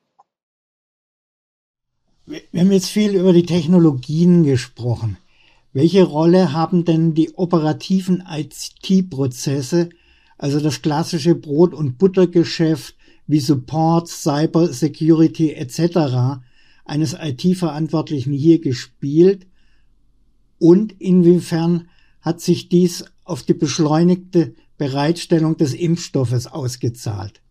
Wir 2.26 2.60
haben 2.60 2.72
jetzt 2.72 2.90
viel 2.90 3.14
über 3.16 3.32
die 3.32 3.46
Technologien 3.46 4.44
gesprochen. 4.44 5.18
Welche 5.72 6.04
Rolle 6.04 6.52
haben 6.52 6.84
denn 6.84 7.14
die 7.14 7.34
operativen 7.34 8.24
IT-Prozesse, 8.28 9.90
also 10.40 10.58
das 10.58 10.80
klassische 10.80 11.34
Brot- 11.34 11.74
und 11.74 11.98
Buttergeschäft 11.98 12.96
wie 13.26 13.40
Support, 13.40 14.08
Cyber 14.08 14.68
Security 14.68 15.52
etc. 15.52 16.40
eines 16.86 17.12
IT-Verantwortlichen 17.12 18.32
hier 18.32 18.58
gespielt? 18.58 19.46
Und 20.58 20.98
inwiefern 20.98 21.90
hat 22.22 22.40
sich 22.40 22.70
dies 22.70 23.04
auf 23.24 23.42
die 23.42 23.52
beschleunigte 23.52 24.54
Bereitstellung 24.78 25.58
des 25.58 25.74
Impfstoffes 25.74 26.46
ausgezahlt? 26.46 27.42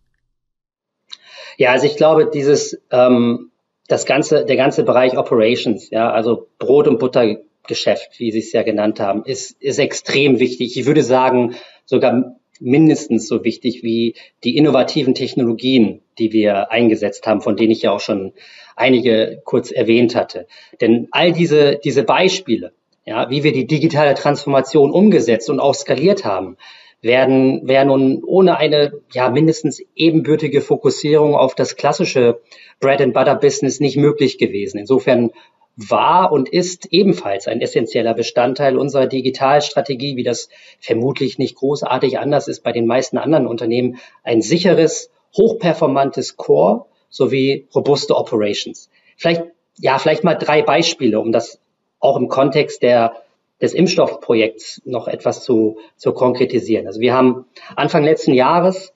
Ja, 1.58 1.70
also 1.70 1.86
ich 1.86 1.96
glaube, 1.96 2.28
dieses 2.34 2.76
ähm, 2.90 3.52
das 3.86 4.04
ganze 4.04 4.44
der 4.44 4.56
ganze 4.56 4.82
Bereich 4.82 5.16
Operations, 5.16 5.90
ja, 5.90 6.10
also 6.10 6.48
Brot 6.58 6.88
und 6.88 6.98
Butter 6.98 7.36
Geschäft, 7.68 8.18
wie 8.18 8.32
Sie 8.32 8.40
es 8.40 8.52
ja 8.52 8.64
genannt 8.64 8.98
haben, 8.98 9.24
ist, 9.24 9.52
ist 9.62 9.78
extrem 9.78 10.40
wichtig. 10.40 10.76
Ich 10.76 10.86
würde 10.86 11.04
sagen, 11.04 11.54
sogar 11.84 12.39
mindestens 12.60 13.26
so 13.26 13.42
wichtig 13.44 13.82
wie 13.82 14.14
die 14.44 14.56
innovativen 14.56 15.14
Technologien, 15.14 16.02
die 16.18 16.32
wir 16.32 16.70
eingesetzt 16.70 17.26
haben, 17.26 17.40
von 17.40 17.56
denen 17.56 17.72
ich 17.72 17.82
ja 17.82 17.92
auch 17.92 18.00
schon 18.00 18.32
einige 18.76 19.40
kurz 19.44 19.70
erwähnt 19.70 20.14
hatte. 20.14 20.46
Denn 20.80 21.08
all 21.10 21.32
diese, 21.32 21.80
diese 21.82 22.04
Beispiele, 22.04 22.72
ja, 23.04 23.30
wie 23.30 23.42
wir 23.42 23.52
die 23.52 23.66
digitale 23.66 24.14
Transformation 24.14 24.90
umgesetzt 24.90 25.50
und 25.50 25.60
auch 25.60 25.74
skaliert 25.74 26.24
haben, 26.24 26.56
werden, 27.02 27.66
wären 27.66 27.88
nun 27.88 28.22
ohne 28.24 28.58
eine 28.58 28.92
ja 29.12 29.30
mindestens 29.30 29.82
ebenbürtige 29.96 30.60
Fokussierung 30.60 31.34
auf 31.34 31.54
das 31.54 31.76
klassische 31.76 32.40
Bread 32.78 33.00
and 33.00 33.14
Butter 33.14 33.36
Business 33.36 33.80
nicht 33.80 33.96
möglich 33.96 34.38
gewesen. 34.38 34.78
Insofern 34.78 35.30
war 35.88 36.30
und 36.30 36.48
ist 36.48 36.92
ebenfalls 36.92 37.46
ein 37.48 37.60
essentieller 37.60 38.12
Bestandteil 38.12 38.76
unserer 38.76 39.06
Digitalstrategie, 39.06 40.16
wie 40.16 40.22
das 40.22 40.48
vermutlich 40.78 41.38
nicht 41.38 41.56
großartig 41.56 42.18
anders 42.18 42.48
ist 42.48 42.62
bei 42.62 42.72
den 42.72 42.86
meisten 42.86 43.16
anderen 43.16 43.46
Unternehmen, 43.46 43.96
ein 44.22 44.42
sicheres, 44.42 45.10
hochperformantes 45.36 46.36
Core 46.36 46.86
sowie 47.08 47.66
robuste 47.74 48.14
Operations. 48.16 48.90
Vielleicht, 49.16 49.44
ja, 49.78 49.98
vielleicht 49.98 50.24
mal 50.24 50.34
drei 50.34 50.62
Beispiele, 50.62 51.18
um 51.18 51.32
das 51.32 51.60
auch 51.98 52.16
im 52.16 52.28
Kontext 52.28 52.82
der 52.82 53.14
des 53.60 53.74
Impfstoffprojekts 53.74 54.82
noch 54.86 55.06
etwas 55.06 55.44
zu, 55.44 55.78
zu 55.96 56.12
konkretisieren. 56.12 56.86
Also 56.86 57.00
wir 57.00 57.12
haben 57.12 57.44
Anfang 57.76 58.04
letzten 58.04 58.32
Jahres 58.32 58.94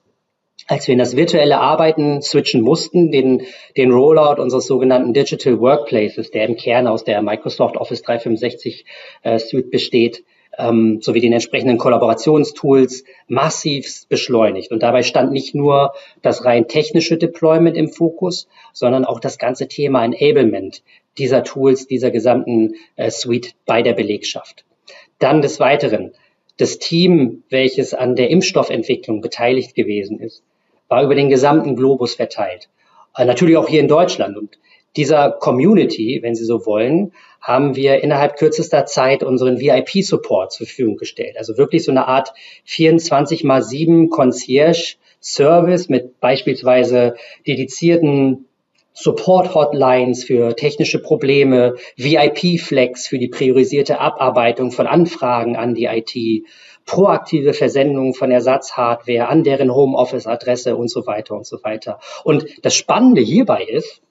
als 0.67 0.87
wir 0.87 0.93
in 0.93 0.99
das 0.99 1.15
virtuelle 1.15 1.59
Arbeiten 1.59 2.21
switchen 2.21 2.61
mussten, 2.61 3.11
den, 3.11 3.43
den 3.77 3.91
Rollout 3.91 4.41
unseres 4.41 4.65
sogenannten 4.65 5.13
Digital 5.13 5.59
Workplaces, 5.59 6.31
der 6.31 6.45
im 6.47 6.55
Kern 6.55 6.87
aus 6.87 7.03
der 7.03 7.21
Microsoft 7.21 7.77
Office 7.77 8.01
365 8.01 8.85
äh, 9.21 9.37
Suite 9.37 9.69
besteht, 9.69 10.23
ähm, 10.57 11.01
sowie 11.01 11.19
den 11.19 11.33
entsprechenden 11.33 11.77
Kollaborationstools 11.77 13.03
massiv 13.27 14.07
beschleunigt. 14.07 14.71
Und 14.71 14.81
dabei 14.81 15.03
stand 15.03 15.31
nicht 15.31 15.53
nur 15.53 15.93
das 16.21 16.45
rein 16.45 16.67
technische 16.67 17.17
Deployment 17.17 17.77
im 17.77 17.89
Fokus, 17.89 18.47
sondern 18.73 19.05
auch 19.05 19.19
das 19.19 19.37
ganze 19.37 19.67
Thema 19.67 20.03
Enablement 20.03 20.81
dieser 21.17 21.43
Tools, 21.43 21.87
dieser 21.87 22.09
gesamten 22.09 22.75
äh, 22.95 23.11
Suite 23.11 23.53
bei 23.65 23.81
der 23.81 23.93
Belegschaft. 23.93 24.65
Dann 25.19 25.41
des 25.41 25.59
Weiteren 25.59 26.13
das 26.57 26.79
Team, 26.79 27.43
welches 27.49 27.93
an 27.93 28.15
der 28.15 28.29
Impfstoffentwicklung 28.29 29.21
beteiligt 29.21 29.75
gewesen 29.75 30.19
ist, 30.19 30.41
war 30.87 31.03
über 31.03 31.15
den 31.15 31.29
gesamten 31.29 31.75
Globus 31.75 32.15
verteilt. 32.15 32.69
Äh, 33.15 33.25
natürlich 33.25 33.57
auch 33.57 33.67
hier 33.67 33.79
in 33.79 33.87
Deutschland. 33.87 34.37
Und 34.37 34.59
dieser 34.95 35.31
Community, 35.31 36.19
wenn 36.21 36.35
Sie 36.35 36.45
so 36.45 36.65
wollen, 36.65 37.11
haben 37.41 37.75
wir 37.75 38.01
innerhalb 38.01 38.37
kürzester 38.37 38.85
Zeit 38.85 39.23
unseren 39.23 39.59
VIP-Support 39.59 40.51
zur 40.51 40.67
Verfügung 40.67 40.97
gestellt. 40.97 41.35
Also 41.37 41.57
wirklich 41.57 41.83
so 41.83 41.91
eine 41.91 42.07
Art 42.07 42.33
24 42.63 43.43
mal 43.43 43.61
7 43.61 44.09
Concierge-Service 44.09 45.89
mit 45.89 46.19
beispielsweise 46.19 47.15
dedizierten 47.45 48.45
Support-Hotlines 48.93 50.23
für 50.23 50.55
technische 50.55 50.99
Probleme, 50.99 51.75
VIP-Flex 51.97 53.07
für 53.07 53.19
die 53.19 53.27
priorisierte 53.27 53.99
Abarbeitung 53.99 54.71
von 54.71 54.87
Anfragen 54.87 55.57
an 55.57 55.75
die 55.75 55.85
IT, 55.85 56.45
proaktive 56.85 57.53
Versendung 57.53 58.13
von 58.13 58.31
Ersatzhardware 58.31 59.27
an 59.27 59.43
deren 59.43 59.73
Homeoffice-Adresse 59.73 60.75
und 60.75 60.89
so 60.89 61.05
weiter 61.07 61.35
und 61.35 61.45
so 61.45 61.63
weiter. 61.63 61.99
Und 62.23 62.45
das 62.63 62.75
Spannende 62.75 63.21
hierbei 63.21 63.63
ist, 63.63 64.01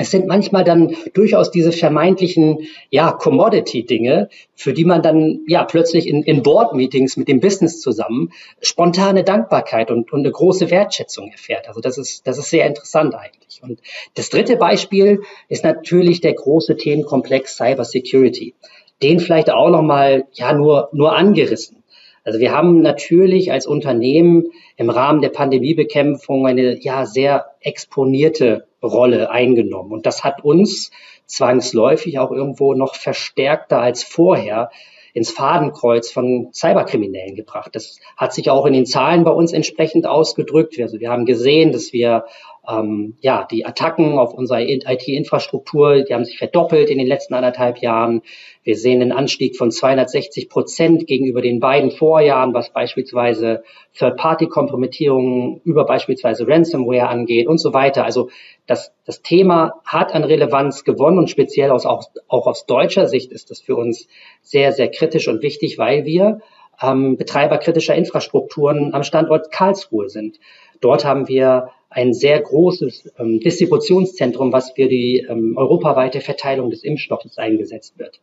es 0.00 0.10
sind 0.10 0.26
manchmal 0.26 0.64
dann 0.64 0.96
durchaus 1.12 1.50
diese 1.50 1.72
vermeintlichen, 1.72 2.68
ja, 2.88 3.12
Commodity-Dinge, 3.12 4.30
für 4.54 4.72
die 4.72 4.86
man 4.86 5.02
dann, 5.02 5.40
ja, 5.46 5.62
plötzlich 5.64 6.08
in, 6.08 6.22
in 6.22 6.42
Board-Meetings 6.42 7.18
mit 7.18 7.28
dem 7.28 7.40
Business 7.40 7.82
zusammen 7.82 8.32
spontane 8.62 9.24
Dankbarkeit 9.24 9.90
und, 9.90 10.10
und 10.10 10.20
eine 10.20 10.30
große 10.30 10.70
Wertschätzung 10.70 11.30
erfährt. 11.30 11.68
Also 11.68 11.82
das 11.82 11.98
ist, 11.98 12.26
das 12.26 12.38
ist 12.38 12.48
sehr 12.48 12.66
interessant 12.66 13.14
eigentlich. 13.14 13.62
Und 13.62 13.80
das 14.14 14.30
dritte 14.30 14.56
Beispiel 14.56 15.20
ist 15.48 15.64
natürlich 15.64 16.22
der 16.22 16.32
große 16.32 16.78
Themenkomplex 16.78 17.56
Cyber 17.56 17.84
Security. 17.84 18.54
Den 19.02 19.20
vielleicht 19.20 19.50
auch 19.50 19.68
nochmal, 19.68 20.24
ja, 20.32 20.54
nur, 20.54 20.88
nur 20.92 21.14
angerissen. 21.14 21.79
Also 22.24 22.38
wir 22.38 22.52
haben 22.52 22.82
natürlich 22.82 23.50
als 23.50 23.66
Unternehmen 23.66 24.50
im 24.76 24.90
Rahmen 24.90 25.22
der 25.22 25.30
Pandemiebekämpfung 25.30 26.46
eine 26.46 26.78
ja 26.80 27.06
sehr 27.06 27.46
exponierte 27.60 28.66
Rolle 28.82 29.30
eingenommen. 29.30 29.92
Und 29.92 30.06
das 30.06 30.22
hat 30.24 30.44
uns 30.44 30.90
zwangsläufig 31.26 32.18
auch 32.18 32.30
irgendwo 32.30 32.74
noch 32.74 32.94
verstärkter 32.94 33.80
als 33.80 34.02
vorher 34.02 34.70
ins 35.12 35.30
Fadenkreuz 35.30 36.10
von 36.10 36.50
Cyberkriminellen 36.52 37.34
gebracht. 37.34 37.74
Das 37.74 37.98
hat 38.16 38.32
sich 38.32 38.50
auch 38.50 38.66
in 38.66 38.72
den 38.72 38.86
Zahlen 38.86 39.24
bei 39.24 39.32
uns 39.32 39.52
entsprechend 39.52 40.06
ausgedrückt. 40.06 40.78
Also 40.80 41.00
wir 41.00 41.10
haben 41.10 41.26
gesehen, 41.26 41.72
dass 41.72 41.92
wir 41.92 42.24
ähm, 42.70 43.16
ja, 43.20 43.46
die 43.50 43.66
Attacken 43.66 44.18
auf 44.18 44.34
unsere 44.34 44.62
IT-Infrastruktur, 44.62 46.02
die 46.02 46.14
haben 46.14 46.24
sich 46.24 46.38
verdoppelt 46.38 46.90
in 46.90 46.98
den 46.98 47.06
letzten 47.06 47.34
anderthalb 47.34 47.78
Jahren. 47.78 48.22
Wir 48.62 48.76
sehen 48.76 49.00
einen 49.02 49.12
Anstieg 49.12 49.56
von 49.56 49.70
260 49.70 50.48
Prozent 50.48 51.06
gegenüber 51.06 51.40
den 51.42 51.60
beiden 51.60 51.90
Vorjahren, 51.90 52.54
was 52.54 52.72
beispielsweise 52.72 53.62
Third-Party-Kompromittierungen 53.94 55.60
über 55.64 55.84
beispielsweise 55.84 56.46
Ransomware 56.46 57.08
angeht 57.08 57.46
und 57.46 57.58
so 57.58 57.72
weiter. 57.72 58.04
Also 58.04 58.30
das, 58.66 58.92
das 59.04 59.22
Thema 59.22 59.74
hat 59.84 60.14
an 60.14 60.24
Relevanz 60.24 60.84
gewonnen 60.84 61.18
und 61.18 61.30
speziell 61.30 61.70
aus, 61.70 61.86
auch, 61.86 62.04
auch 62.28 62.46
aus 62.46 62.66
deutscher 62.66 63.06
Sicht 63.06 63.32
ist 63.32 63.50
das 63.50 63.60
für 63.60 63.76
uns 63.76 64.06
sehr, 64.42 64.72
sehr 64.72 64.90
kritisch 64.90 65.28
und 65.28 65.42
wichtig, 65.42 65.78
weil 65.78 66.04
wir 66.04 66.40
ähm, 66.82 67.16
Betreiber 67.16 67.58
kritischer 67.58 67.94
Infrastrukturen 67.94 68.94
am 68.94 69.02
Standort 69.02 69.50
Karlsruhe 69.50 70.08
sind. 70.08 70.38
Dort 70.80 71.04
haben 71.04 71.28
wir 71.28 71.70
ein 71.90 72.14
sehr 72.14 72.40
großes 72.40 73.12
ähm, 73.18 73.40
Distributionszentrum, 73.40 74.52
was 74.52 74.70
für 74.70 74.88
die 74.88 75.26
ähm, 75.28 75.54
europaweite 75.56 76.20
Verteilung 76.20 76.70
des 76.70 76.84
Impfstoffes 76.84 77.36
eingesetzt 77.36 77.98
wird. 77.98 78.20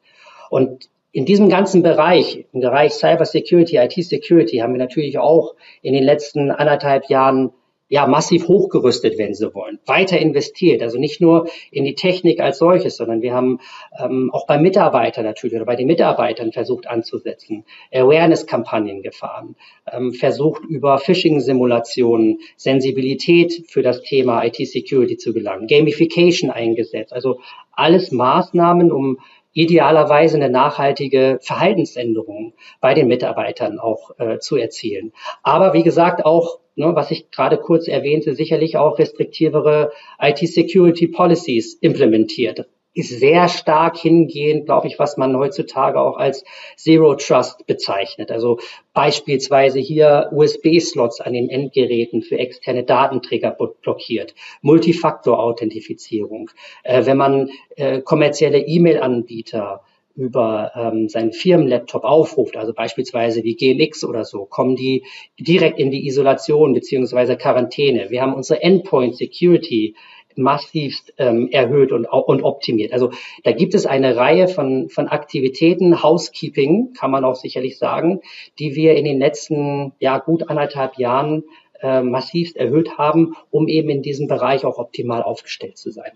Und 0.49 0.89
in 1.11 1.25
diesem 1.25 1.49
ganzen 1.49 1.83
Bereich, 1.83 2.45
im 2.53 2.61
Bereich 2.61 2.93
Cyber 2.93 3.25
Security, 3.25 3.77
IT 3.77 3.93
Security, 3.93 4.57
haben 4.57 4.73
wir 4.73 4.79
natürlich 4.79 5.17
auch 5.19 5.55
in 5.81 5.93
den 5.93 6.03
letzten 6.03 6.51
anderthalb 6.51 7.09
Jahren 7.09 7.51
ja, 7.89 8.05
massiv 8.05 8.47
hochgerüstet, 8.47 9.17
wenn 9.17 9.33
Sie 9.33 9.53
wollen, 9.53 9.79
weiter 9.85 10.19
investiert. 10.19 10.81
Also 10.81 10.97
nicht 10.99 11.21
nur 11.21 11.47
in 11.71 11.85
die 11.85 11.95
Technik 11.95 12.39
als 12.39 12.57
solches, 12.57 12.97
sondern 12.97 13.21
wir 13.21 13.33
haben 13.33 13.59
ähm, 13.97 14.29
auch 14.33 14.45
bei 14.45 14.57
Mitarbeitern 14.57 15.23
natürlich 15.23 15.55
oder 15.55 15.65
bei 15.65 15.75
den 15.75 15.87
Mitarbeitern 15.87 16.51
versucht 16.51 16.87
anzusetzen, 16.87 17.63
Awareness-Kampagnen 17.93 19.01
gefahren, 19.03 19.55
ähm, 19.91 20.11
versucht 20.11 20.63
über 20.65 20.97
Phishing-Simulationen 20.97 22.39
Sensibilität 22.57 23.63
für 23.67 23.81
das 23.81 24.01
Thema 24.01 24.43
IT-Security 24.43 25.17
zu 25.17 25.33
gelangen, 25.33 25.67
Gamification 25.67 26.51
eingesetzt. 26.51 27.13
Also 27.13 27.39
alles 27.71 28.11
Maßnahmen, 28.11 28.91
um 28.91 29.19
idealerweise 29.57 30.37
eine 30.37 30.51
nachhaltige 30.51 31.39
Verhaltensänderung 31.41 32.53
bei 32.79 32.93
den 32.93 33.07
Mitarbeitern 33.07 33.79
auch 33.79 34.11
äh, 34.19 34.37
zu 34.37 34.55
erzielen. 34.55 35.13
Aber 35.41 35.73
wie 35.73 35.81
gesagt, 35.81 36.23
auch 36.25 36.59
ne, 36.75 36.93
was 36.93 37.09
ich 37.09 37.31
gerade 37.31 37.57
kurz 37.57 37.87
erwähnte, 37.87 38.35
sicherlich 38.35 38.77
auch 38.77 38.99
restriktivere 38.99 39.91
IT-Security-Policies 40.19 41.73
implementiert 41.81 42.67
ist 42.97 43.19
sehr 43.19 43.47
stark 43.47 43.97
hingehend, 43.97 44.65
glaube 44.65 44.87
ich, 44.87 44.97
was 44.97 45.17
man 45.17 45.37
heutzutage 45.37 45.99
auch 46.01 46.17
als 46.17 46.43
Zero 46.75 47.15
Trust 47.15 47.67
bezeichnet. 47.67 48.31
Also 48.31 48.59
beispielsweise 48.93 49.79
hier 49.79 50.29
USB-Slots 50.31 51.21
an 51.21 51.33
den 51.33 51.49
Endgeräten 51.49 52.23
für 52.23 52.39
externe 52.39 52.83
Datenträger 52.83 53.55
blockiert, 53.81 54.33
Multifaktor-Authentifizierung. 54.61 56.49
Äh, 56.83 57.05
wenn 57.05 57.17
man 57.17 57.49
äh, 57.75 58.01
kommerzielle 58.01 58.59
E-Mail-Anbieter 58.59 59.81
über 60.15 60.71
ähm, 60.75 61.07
seinen 61.09 61.31
Firmenlaptop 61.31 62.03
aufruft, 62.03 62.57
also 62.57 62.73
beispielsweise 62.73 63.43
wie 63.43 63.55
GMX 63.55 64.03
oder 64.03 64.25
so, 64.25 64.45
kommen 64.45 64.75
die 64.75 65.03
direkt 65.39 65.77
in 65.77 65.91
die 65.91 66.07
Isolation 66.07 66.73
beziehungsweise 66.73 67.37
Quarantäne. 67.37 68.09
Wir 68.09 68.23
haben 68.23 68.33
unsere 68.33 68.63
Endpoint 68.63 69.15
Security 69.15 69.93
massivst 70.37 71.13
ähm, 71.17 71.49
erhöht 71.51 71.91
und, 71.91 72.05
und 72.05 72.43
optimiert. 72.43 72.93
Also 72.93 73.11
da 73.43 73.51
gibt 73.51 73.73
es 73.73 73.85
eine 73.85 74.15
Reihe 74.15 74.47
von, 74.47 74.89
von 74.89 75.07
Aktivitäten, 75.07 76.03
Housekeeping 76.03 76.93
kann 76.93 77.11
man 77.11 77.23
auch 77.23 77.35
sicherlich 77.35 77.77
sagen, 77.77 78.21
die 78.59 78.75
wir 78.75 78.95
in 78.95 79.05
den 79.05 79.19
letzten 79.19 79.93
ja, 79.99 80.17
gut 80.19 80.49
anderthalb 80.49 80.97
Jahren 80.97 81.43
äh, 81.81 82.01
massivst 82.01 82.55
erhöht 82.55 82.97
haben, 82.97 83.35
um 83.51 83.67
eben 83.67 83.89
in 83.89 84.01
diesem 84.01 84.27
Bereich 84.27 84.65
auch 84.65 84.77
optimal 84.77 85.23
aufgestellt 85.23 85.77
zu 85.77 85.91
sein. 85.91 86.11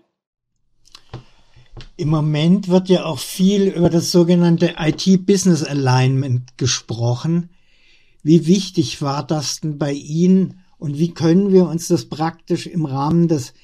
Im 1.96 2.08
Moment 2.08 2.68
wird 2.68 2.88
ja 2.88 3.04
auch 3.04 3.18
viel 3.18 3.68
über 3.68 3.90
das 3.90 4.12
sogenannte 4.12 4.74
IT-Business 4.78 5.62
Alignment 5.62 6.58
gesprochen. 6.58 7.50
Wie 8.22 8.46
wichtig 8.46 9.02
war 9.02 9.26
das 9.26 9.60
denn 9.60 9.78
bei 9.78 9.92
Ihnen 9.92 10.60
und 10.78 10.98
wie 10.98 11.14
können 11.14 11.52
wir 11.52 11.68
uns 11.68 11.88
das 11.88 12.06
praktisch 12.06 12.66
im 12.66 12.86
Rahmen 12.86 13.28
des 13.28 13.54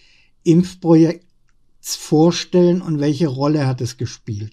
Impfprojekts 0.44 1.96
vorstellen 1.96 2.82
und 2.82 3.00
welche 3.00 3.28
Rolle 3.28 3.66
hat 3.66 3.80
es 3.80 3.96
gespielt? 3.96 4.52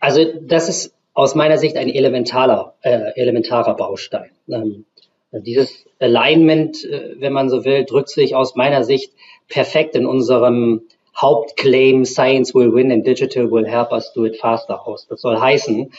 Also 0.00 0.24
das 0.42 0.68
ist 0.68 0.94
aus 1.14 1.34
meiner 1.34 1.58
Sicht 1.58 1.76
ein 1.76 1.88
elementarer, 1.88 2.74
äh, 2.82 3.12
elementarer 3.16 3.74
Baustein. 3.74 4.30
Ähm, 4.48 4.84
dieses 5.32 5.84
Alignment, 5.98 6.84
äh, 6.84 7.16
wenn 7.18 7.32
man 7.32 7.50
so 7.50 7.64
will, 7.64 7.84
drückt 7.84 8.08
sich 8.08 8.34
aus 8.34 8.54
meiner 8.54 8.84
Sicht 8.84 9.12
perfekt 9.48 9.96
in 9.96 10.06
unserem 10.06 10.82
Hauptclaim 11.16 12.04
Science 12.04 12.54
will 12.54 12.72
win 12.72 12.92
and 12.92 13.04
digital 13.04 13.50
will 13.50 13.66
help 13.66 13.90
us 13.90 14.12
do 14.12 14.24
it 14.24 14.36
faster 14.36 14.86
aus. 14.86 15.08
Das 15.08 15.20
soll 15.20 15.40
heißen, 15.40 15.90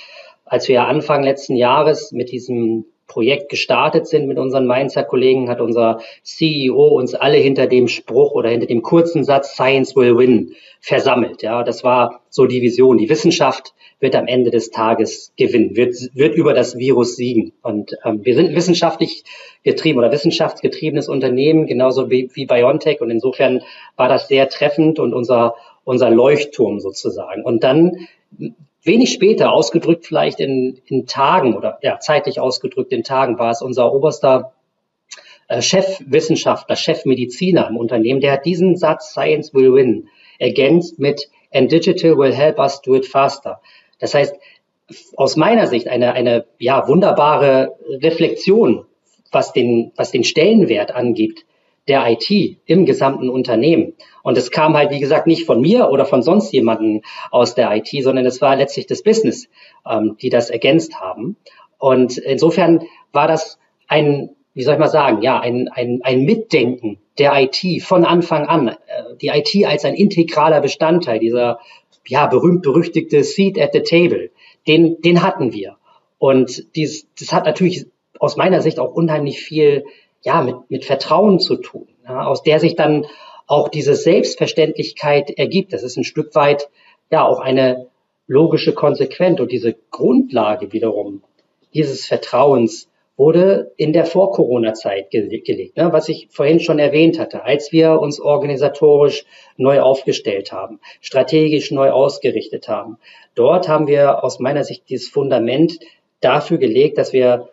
als 0.46 0.68
wir 0.70 0.88
Anfang 0.88 1.24
letzten 1.24 1.56
Jahres 1.56 2.13
mit 2.13 2.32
diesem 2.32 2.86
Projekt 3.09 3.49
gestartet 3.49 4.07
sind 4.07 4.27
mit 4.27 4.37
unseren 4.37 4.65
Mainzer 4.65 5.03
Kollegen, 5.03 5.49
hat 5.49 5.59
unser 5.59 5.99
CEO 6.23 6.87
uns 6.87 7.13
alle 7.15 7.37
hinter 7.37 7.67
dem 7.67 7.89
Spruch 7.89 8.31
oder 8.31 8.49
hinter 8.49 8.67
dem 8.67 8.81
kurzen 8.81 9.25
Satz 9.25 9.53
Science 9.55 9.97
will 9.97 10.17
win 10.17 10.55
versammelt. 10.79 11.41
Ja, 11.41 11.63
das 11.63 11.83
war 11.83 12.21
so 12.29 12.45
die 12.45 12.61
Vision. 12.61 12.97
Die 12.97 13.09
Wissenschaft 13.09 13.73
wird 13.99 14.15
am 14.15 14.27
Ende 14.27 14.51
des 14.51 14.71
Tages 14.71 15.33
gewinnen, 15.35 15.75
wird, 15.75 15.95
wird 16.13 16.35
über 16.35 16.53
das 16.53 16.77
Virus 16.77 17.17
siegen. 17.17 17.51
Und 17.61 17.97
ähm, 18.05 18.23
wir 18.23 18.35
sind 18.35 18.55
wissenschaftlich 18.55 19.23
getrieben 19.63 19.99
oder 19.99 20.11
wissenschaftsgetriebenes 20.11 21.09
Unternehmen, 21.09 21.67
genauso 21.67 22.09
wie, 22.09 22.29
wie 22.33 22.45
BioNTech. 22.45 23.01
Und 23.01 23.09
insofern 23.09 23.61
war 23.97 24.07
das 24.07 24.29
sehr 24.29 24.47
treffend 24.47 24.99
und 24.99 25.13
unser, 25.13 25.55
unser 25.83 26.09
Leuchtturm 26.09 26.79
sozusagen. 26.79 27.43
Und 27.43 27.63
dann 27.63 28.07
Wenig 28.83 29.12
später, 29.12 29.51
ausgedrückt 29.51 30.05
vielleicht 30.05 30.39
in, 30.39 30.79
in 30.86 31.05
Tagen 31.05 31.55
oder 31.55 31.79
ja, 31.81 32.00
zeitlich 32.00 32.39
ausgedrückt 32.39 32.93
in 32.93 33.03
Tagen, 33.03 33.38
war 33.38 33.51
es 33.51 33.62
unser 33.62 33.93
oberster 33.93 34.53
äh, 35.50 35.62
Chefwissenschaftler, 35.62 36.75
Chefmediziner 36.75 37.67
im 37.67 37.77
Unternehmen, 37.77 38.21
der 38.21 38.33
hat 38.33 38.45
diesen 38.45 38.77
Satz 38.77 39.12
Science 39.12 39.53
will 39.53 39.74
win 39.74 40.07
ergänzt 40.38 41.00
mit 41.00 41.29
And 41.51 41.71
digital 41.71 42.15
will 42.17 42.33
help 42.33 42.59
us 42.59 42.81
do 42.81 42.95
it 42.95 43.07
faster. 43.07 43.59
Das 44.00 44.13
heißt, 44.13 44.36
aus 45.15 45.36
meiner 45.36 45.67
Sicht 45.67 45.88
eine, 45.88 46.13
eine 46.13 46.45
ja, 46.59 46.88
wunderbare 46.88 47.75
Reflexion, 47.88 48.86
was 49.31 49.51
den, 49.53 49.91
was 49.95 50.12
den 50.12 50.24
Stellenwert 50.24 50.95
angibt 50.95 51.45
der 51.89 52.07
IT 52.09 52.59
im 52.65 52.85
gesamten 52.85 53.29
Unternehmen. 53.29 53.93
Und 54.23 54.37
es 54.37 54.51
kam 54.51 54.77
halt, 54.77 54.91
wie 54.91 54.99
gesagt, 54.99 55.27
nicht 55.27 55.45
von 55.45 55.59
mir 55.59 55.89
oder 55.89 56.05
von 56.05 56.21
sonst 56.21 56.53
jemanden 56.53 57.01
aus 57.31 57.55
der 57.55 57.75
IT, 57.75 57.89
sondern 58.03 58.25
es 58.25 58.41
war 58.41 58.55
letztlich 58.55 58.85
das 58.87 59.03
Business, 59.03 59.49
ähm, 59.89 60.15
die 60.21 60.29
das 60.29 60.49
ergänzt 60.49 61.01
haben. 61.01 61.35
Und 61.77 62.17
insofern 62.17 62.83
war 63.11 63.27
das 63.27 63.57
ein, 63.87 64.29
wie 64.53 64.63
soll 64.63 64.75
ich 64.75 64.79
mal 64.79 64.87
sagen, 64.87 65.21
ja, 65.21 65.39
ein, 65.39 65.67
ein, 65.69 66.01
ein 66.03 66.23
Mitdenken 66.23 66.99
der 67.17 67.33
IT 67.41 67.83
von 67.83 68.05
Anfang 68.05 68.45
an. 68.45 68.67
Äh, 68.67 68.75
die 69.21 69.27
IT 69.27 69.65
als 69.65 69.83
ein 69.83 69.95
integraler 69.95 70.61
Bestandteil 70.61 71.19
dieser, 71.19 71.59
ja, 72.07 72.27
berühmt-berüchtigte 72.27 73.23
Seat 73.23 73.59
at 73.59 73.73
the 73.73 73.81
Table, 73.81 74.29
den, 74.67 75.01
den 75.01 75.23
hatten 75.23 75.53
wir. 75.53 75.77
Und 76.17 76.75
dies, 76.75 77.07
das 77.17 77.33
hat 77.33 77.45
natürlich 77.45 77.85
aus 78.19 78.35
meiner 78.35 78.61
Sicht 78.61 78.79
auch 78.79 78.93
unheimlich 78.93 79.41
viel 79.41 79.85
ja, 80.24 80.42
mit, 80.42 80.55
mit 80.70 80.86
Vertrauen 80.86 81.40
zu 81.40 81.55
tun, 81.55 81.88
ja, 82.03 82.25
aus 82.25 82.44
der 82.44 82.60
sich 82.60 82.75
dann 82.75 83.05
auch 83.48 83.70
diese 83.70 83.96
Selbstverständlichkeit 83.96 85.32
ergibt. 85.32 85.74
Das 85.74 85.84
ist 85.84 85.98
ein 85.98 86.03
Stück 86.03 86.36
weit 86.36 86.70
ja 87.10 87.25
auch 87.25 87.40
eine 87.40 87.88
logische 88.27 88.74
Konsequenz 88.74 89.40
und 89.40 89.51
diese 89.51 89.75
Grundlage 89.90 90.72
wiederum 90.72 91.24
dieses 91.74 92.05
Vertrauens 92.05 92.90
wurde 93.18 93.74
in 93.75 93.92
der 93.92 94.05
Vor-Corona-Zeit 94.05 95.10
ge 95.12 95.40
gelegt, 95.42 95.75
ne, 95.75 95.92
was 95.92 96.08
ich 96.08 96.29
vorhin 96.32 96.62
schon 96.62 96.79
erwähnt 96.79 97.20
hatte, 97.20 97.44
als 97.44 97.74
wir 97.74 98.00
uns 98.00 98.22
organisatorisch 98.22 99.25
neu 99.58 99.82
aufgestellt 99.82 100.53
haben, 100.53 100.79
strategisch 101.01 101.70
neu 101.72 101.92
ausgerichtet 101.92 102.70
haben. 102.70 102.98
Dort 103.36 103.68
haben 103.68 103.88
wir 103.88 104.24
aus 104.24 104.40
meiner 104.40 104.64
Sicht 104.64 104.90
dieses 104.90 105.10
Fundament 105.10 105.79
dafür 106.22 106.60
gelegt, 106.60 106.98
dass 106.98 107.12
wir 107.12 107.50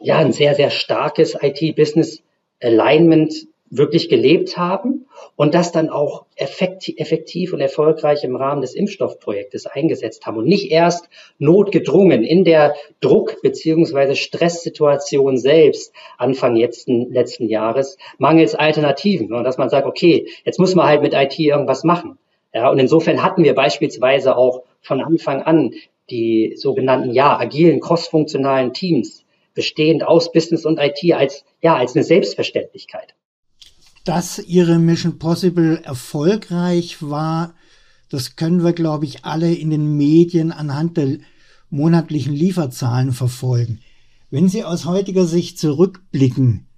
ja 0.00 0.18
ein 0.18 0.32
sehr, 0.32 0.54
sehr 0.54 0.70
starkes 0.70 1.36
IT-Business-Alignment 1.40 3.48
wirklich 3.70 4.08
gelebt 4.08 4.56
haben 4.56 5.06
und 5.36 5.54
das 5.54 5.72
dann 5.72 5.90
auch 5.90 6.24
effektiv 6.36 7.52
und 7.52 7.60
erfolgreich 7.60 8.24
im 8.24 8.34
Rahmen 8.34 8.62
des 8.62 8.74
Impfstoffprojektes 8.74 9.66
eingesetzt 9.66 10.26
haben 10.26 10.38
und 10.38 10.46
nicht 10.46 10.70
erst 10.70 11.08
notgedrungen 11.38 12.24
in 12.24 12.44
der 12.44 12.74
Druck- 13.00 13.42
beziehungsweise 13.42 14.16
Stresssituation 14.16 15.36
selbst 15.36 15.92
Anfang 16.16 16.56
letzten, 16.56 17.12
letzten 17.12 17.48
Jahres 17.48 17.98
mangels 18.16 18.54
Alternativen, 18.54 19.32
und 19.32 19.44
dass 19.44 19.58
man 19.58 19.68
sagt, 19.68 19.86
okay, 19.86 20.28
jetzt 20.44 20.58
muss 20.58 20.74
man 20.74 20.86
halt 20.86 21.02
mit 21.02 21.12
IT 21.12 21.38
irgendwas 21.38 21.84
machen. 21.84 22.18
Ja, 22.54 22.70
und 22.70 22.78
insofern 22.78 23.22
hatten 23.22 23.44
wir 23.44 23.54
beispielsweise 23.54 24.36
auch 24.36 24.62
von 24.80 25.02
Anfang 25.02 25.42
an 25.42 25.74
die 26.08 26.54
sogenannten, 26.56 27.12
ja, 27.12 27.38
agilen, 27.38 27.80
crossfunktionalen 27.80 28.72
Teams, 28.72 29.26
bestehend 29.58 30.06
aus 30.06 30.30
Business 30.30 30.64
und 30.64 30.78
IT 30.78 31.12
als, 31.12 31.44
ja, 31.60 31.74
als 31.74 31.96
eine 31.96 32.04
Selbstverständlichkeit. 32.04 33.16
Dass 34.04 34.38
Ihre 34.38 34.78
Mission 34.78 35.18
Possible 35.18 35.82
erfolgreich 35.82 36.98
war, 37.02 37.54
das 38.08 38.36
können 38.36 38.62
wir, 38.62 38.72
glaube 38.72 39.04
ich, 39.04 39.24
alle 39.24 39.52
in 39.52 39.70
den 39.70 39.96
Medien 39.96 40.52
anhand 40.52 40.96
der 40.96 41.18
monatlichen 41.70 42.32
Lieferzahlen 42.32 43.10
verfolgen. 43.10 43.80
Wenn 44.30 44.48
Sie 44.48 44.62
aus 44.62 44.84
heutiger 44.84 45.24
Sicht 45.24 45.58
zurückblicken, 45.58 46.68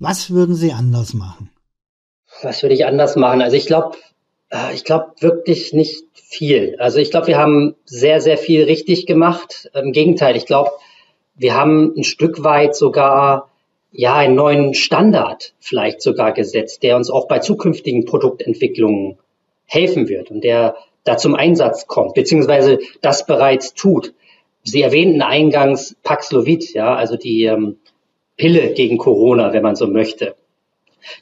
was 0.00 0.32
würden 0.32 0.56
Sie 0.56 0.72
anders 0.72 1.14
machen? 1.14 1.50
Was 2.42 2.64
würde 2.64 2.74
ich 2.74 2.84
anders 2.84 3.14
machen? 3.14 3.42
Also 3.42 3.56
ich 3.56 3.66
glaube, 3.66 3.96
äh, 4.50 4.74
ich 4.74 4.82
glaube 4.82 5.12
wirklich 5.20 5.72
nicht 5.72 6.02
viel. 6.14 6.74
Also 6.80 6.98
ich 6.98 7.12
glaube, 7.12 7.28
wir 7.28 7.38
haben 7.38 7.76
sehr, 7.84 8.20
sehr 8.20 8.38
viel 8.38 8.64
richtig 8.64 9.06
gemacht. 9.06 9.70
Im 9.72 9.92
Gegenteil, 9.92 10.34
ich 10.34 10.46
glaube, 10.46 10.72
wir 11.42 11.54
haben 11.54 11.92
ein 11.96 12.04
Stück 12.04 12.44
weit 12.44 12.74
sogar 12.74 13.50
ja 13.90 14.14
einen 14.14 14.34
neuen 14.34 14.74
Standard 14.74 15.54
vielleicht 15.60 16.00
sogar 16.00 16.32
gesetzt, 16.32 16.82
der 16.82 16.96
uns 16.96 17.10
auch 17.10 17.28
bei 17.28 17.40
zukünftigen 17.40 18.04
Produktentwicklungen 18.06 19.18
helfen 19.66 20.08
wird 20.08 20.30
und 20.30 20.42
der 20.44 20.76
da 21.04 21.16
zum 21.16 21.34
Einsatz 21.34 21.86
kommt, 21.86 22.14
beziehungsweise 22.14 22.78
das 23.00 23.26
bereits 23.26 23.74
tut. 23.74 24.14
Sie 24.62 24.80
erwähnten 24.80 25.20
eingangs 25.20 25.96
Paxlovid, 26.04 26.72
ja, 26.74 26.94
also 26.94 27.16
die 27.16 27.44
ähm, 27.44 27.78
Pille 28.36 28.72
gegen 28.72 28.96
Corona, 28.96 29.52
wenn 29.52 29.62
man 29.62 29.74
so 29.74 29.88
möchte. 29.88 30.36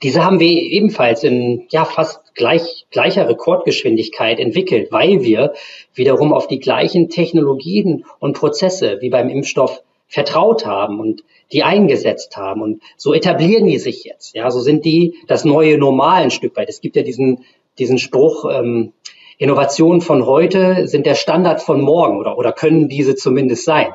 Diese 0.02 0.22
haben 0.22 0.40
wir 0.40 0.50
ebenfalls 0.50 1.24
in 1.24 1.66
ja 1.70 1.86
fast 1.86 2.34
gleich, 2.34 2.86
gleicher 2.90 3.26
Rekordgeschwindigkeit 3.26 4.38
entwickelt, 4.38 4.92
weil 4.92 5.22
wir 5.22 5.54
wiederum 5.94 6.34
auf 6.34 6.46
die 6.46 6.58
gleichen 6.58 7.08
Technologien 7.08 8.04
und 8.18 8.36
Prozesse 8.36 8.98
wie 9.00 9.08
beim 9.08 9.30
Impfstoff 9.30 9.82
vertraut 10.10 10.66
haben 10.66 11.00
und 11.00 11.22
die 11.52 11.62
eingesetzt 11.62 12.36
haben. 12.36 12.60
Und 12.60 12.82
so 12.96 13.14
etablieren 13.14 13.66
die 13.66 13.78
sich 13.78 14.04
jetzt. 14.04 14.34
Ja, 14.34 14.50
so 14.50 14.60
sind 14.60 14.84
die 14.84 15.14
das 15.28 15.44
neue 15.44 15.78
Normal 15.78 16.24
ein 16.24 16.30
Stück 16.30 16.56
weit. 16.56 16.68
Es 16.68 16.80
gibt 16.80 16.96
ja 16.96 17.02
diesen, 17.02 17.44
diesen 17.78 17.98
Spruch, 17.98 18.44
ähm, 18.52 18.92
Innovationen 19.38 20.02
von 20.02 20.26
heute 20.26 20.86
sind 20.86 21.06
der 21.06 21.14
Standard 21.14 21.62
von 21.62 21.80
morgen 21.80 22.18
oder, 22.18 22.36
oder 22.36 22.52
können 22.52 22.90
diese 22.90 23.14
zumindest 23.14 23.64
sein. 23.64 23.88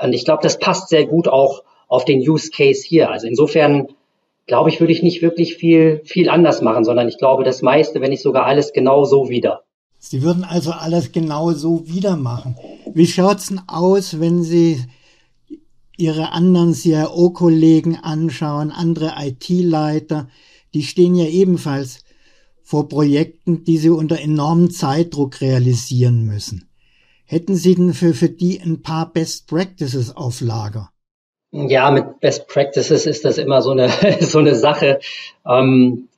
Und 0.00 0.12
ich 0.12 0.24
glaube, 0.24 0.42
das 0.42 0.58
passt 0.58 0.88
sehr 0.88 1.04
gut 1.04 1.26
auch 1.26 1.64
auf 1.88 2.04
den 2.04 2.20
Use 2.20 2.50
Case 2.50 2.86
hier. 2.86 3.10
Also 3.10 3.26
insofern 3.26 3.88
glaube 4.46 4.68
ich, 4.70 4.78
würde 4.78 4.92
ich 4.92 5.02
nicht 5.02 5.20
wirklich 5.20 5.56
viel, 5.56 6.02
viel 6.04 6.28
anders 6.28 6.62
machen, 6.62 6.84
sondern 6.84 7.08
ich 7.08 7.18
glaube, 7.18 7.42
das 7.42 7.62
meiste, 7.62 8.00
wenn 8.00 8.10
nicht 8.10 8.22
sogar 8.22 8.46
alles 8.46 8.72
genau 8.72 9.04
so 9.04 9.28
wieder. 9.28 9.62
Sie 9.98 10.22
würden 10.22 10.44
also 10.44 10.70
alles 10.70 11.10
genau 11.10 11.52
so 11.52 11.88
wieder 11.88 12.16
machen. 12.16 12.56
Wie 12.94 13.06
schaut's 13.06 13.48
denn 13.48 13.60
aus, 13.66 14.20
wenn 14.20 14.44
Sie 14.44 14.84
Ihre 15.98 16.32
anderen 16.32 16.74
CIO-Kollegen 16.74 17.96
anschauen, 17.96 18.70
andere 18.70 19.14
IT-Leiter? 19.18 20.28
Die 20.74 20.82
stehen 20.82 21.14
ja 21.14 21.26
ebenfalls 21.26 22.04
vor 22.62 22.88
Projekten, 22.88 23.64
die 23.64 23.78
sie 23.78 23.90
unter 23.90 24.20
enormem 24.20 24.70
Zeitdruck 24.70 25.40
realisieren 25.40 26.24
müssen. 26.24 26.68
Hätten 27.24 27.56
Sie 27.56 27.74
denn 27.74 27.94
für, 27.94 28.14
für 28.14 28.28
die 28.28 28.60
ein 28.60 28.82
paar 28.82 29.12
Best 29.12 29.48
Practices 29.48 30.16
auf 30.16 30.40
Lager? 30.40 30.90
Ja, 31.50 31.90
mit 31.90 32.20
Best 32.20 32.46
Practices 32.48 33.06
ist 33.06 33.24
das 33.24 33.38
immer 33.38 33.62
so 33.62 33.70
eine, 33.70 33.90
so 34.20 34.38
eine 34.38 34.54
Sache. 34.54 35.00
Ähm, 35.46 36.08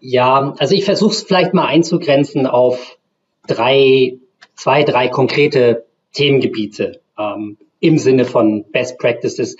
ja, 0.00 0.54
also 0.58 0.74
ich 0.74 0.84
versuche 0.84 1.12
es 1.12 1.22
vielleicht 1.22 1.54
mal 1.54 1.66
einzugrenzen 1.66 2.46
auf 2.46 2.98
drei, 3.46 4.18
zwei, 4.54 4.84
drei 4.84 5.08
konkrete 5.08 5.86
Themengebiete 6.12 7.00
ähm, 7.18 7.58
im 7.86 7.98
Sinne 7.98 8.24
von 8.24 8.64
Best 8.70 8.98
Practices. 8.98 9.56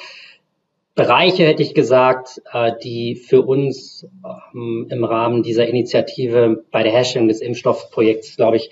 Bereiche, 0.94 1.44
hätte 1.44 1.62
ich 1.62 1.74
gesagt, 1.74 2.40
äh, 2.52 2.72
die 2.82 3.16
für 3.16 3.42
uns 3.42 4.06
ähm, 4.54 4.86
im 4.90 5.04
Rahmen 5.04 5.42
dieser 5.42 5.68
Initiative 5.68 6.64
bei 6.70 6.82
der 6.82 6.92
Herstellung 6.92 7.28
des 7.28 7.42
Impfstoffprojekts, 7.42 8.36
glaube 8.36 8.56
ich, 8.56 8.70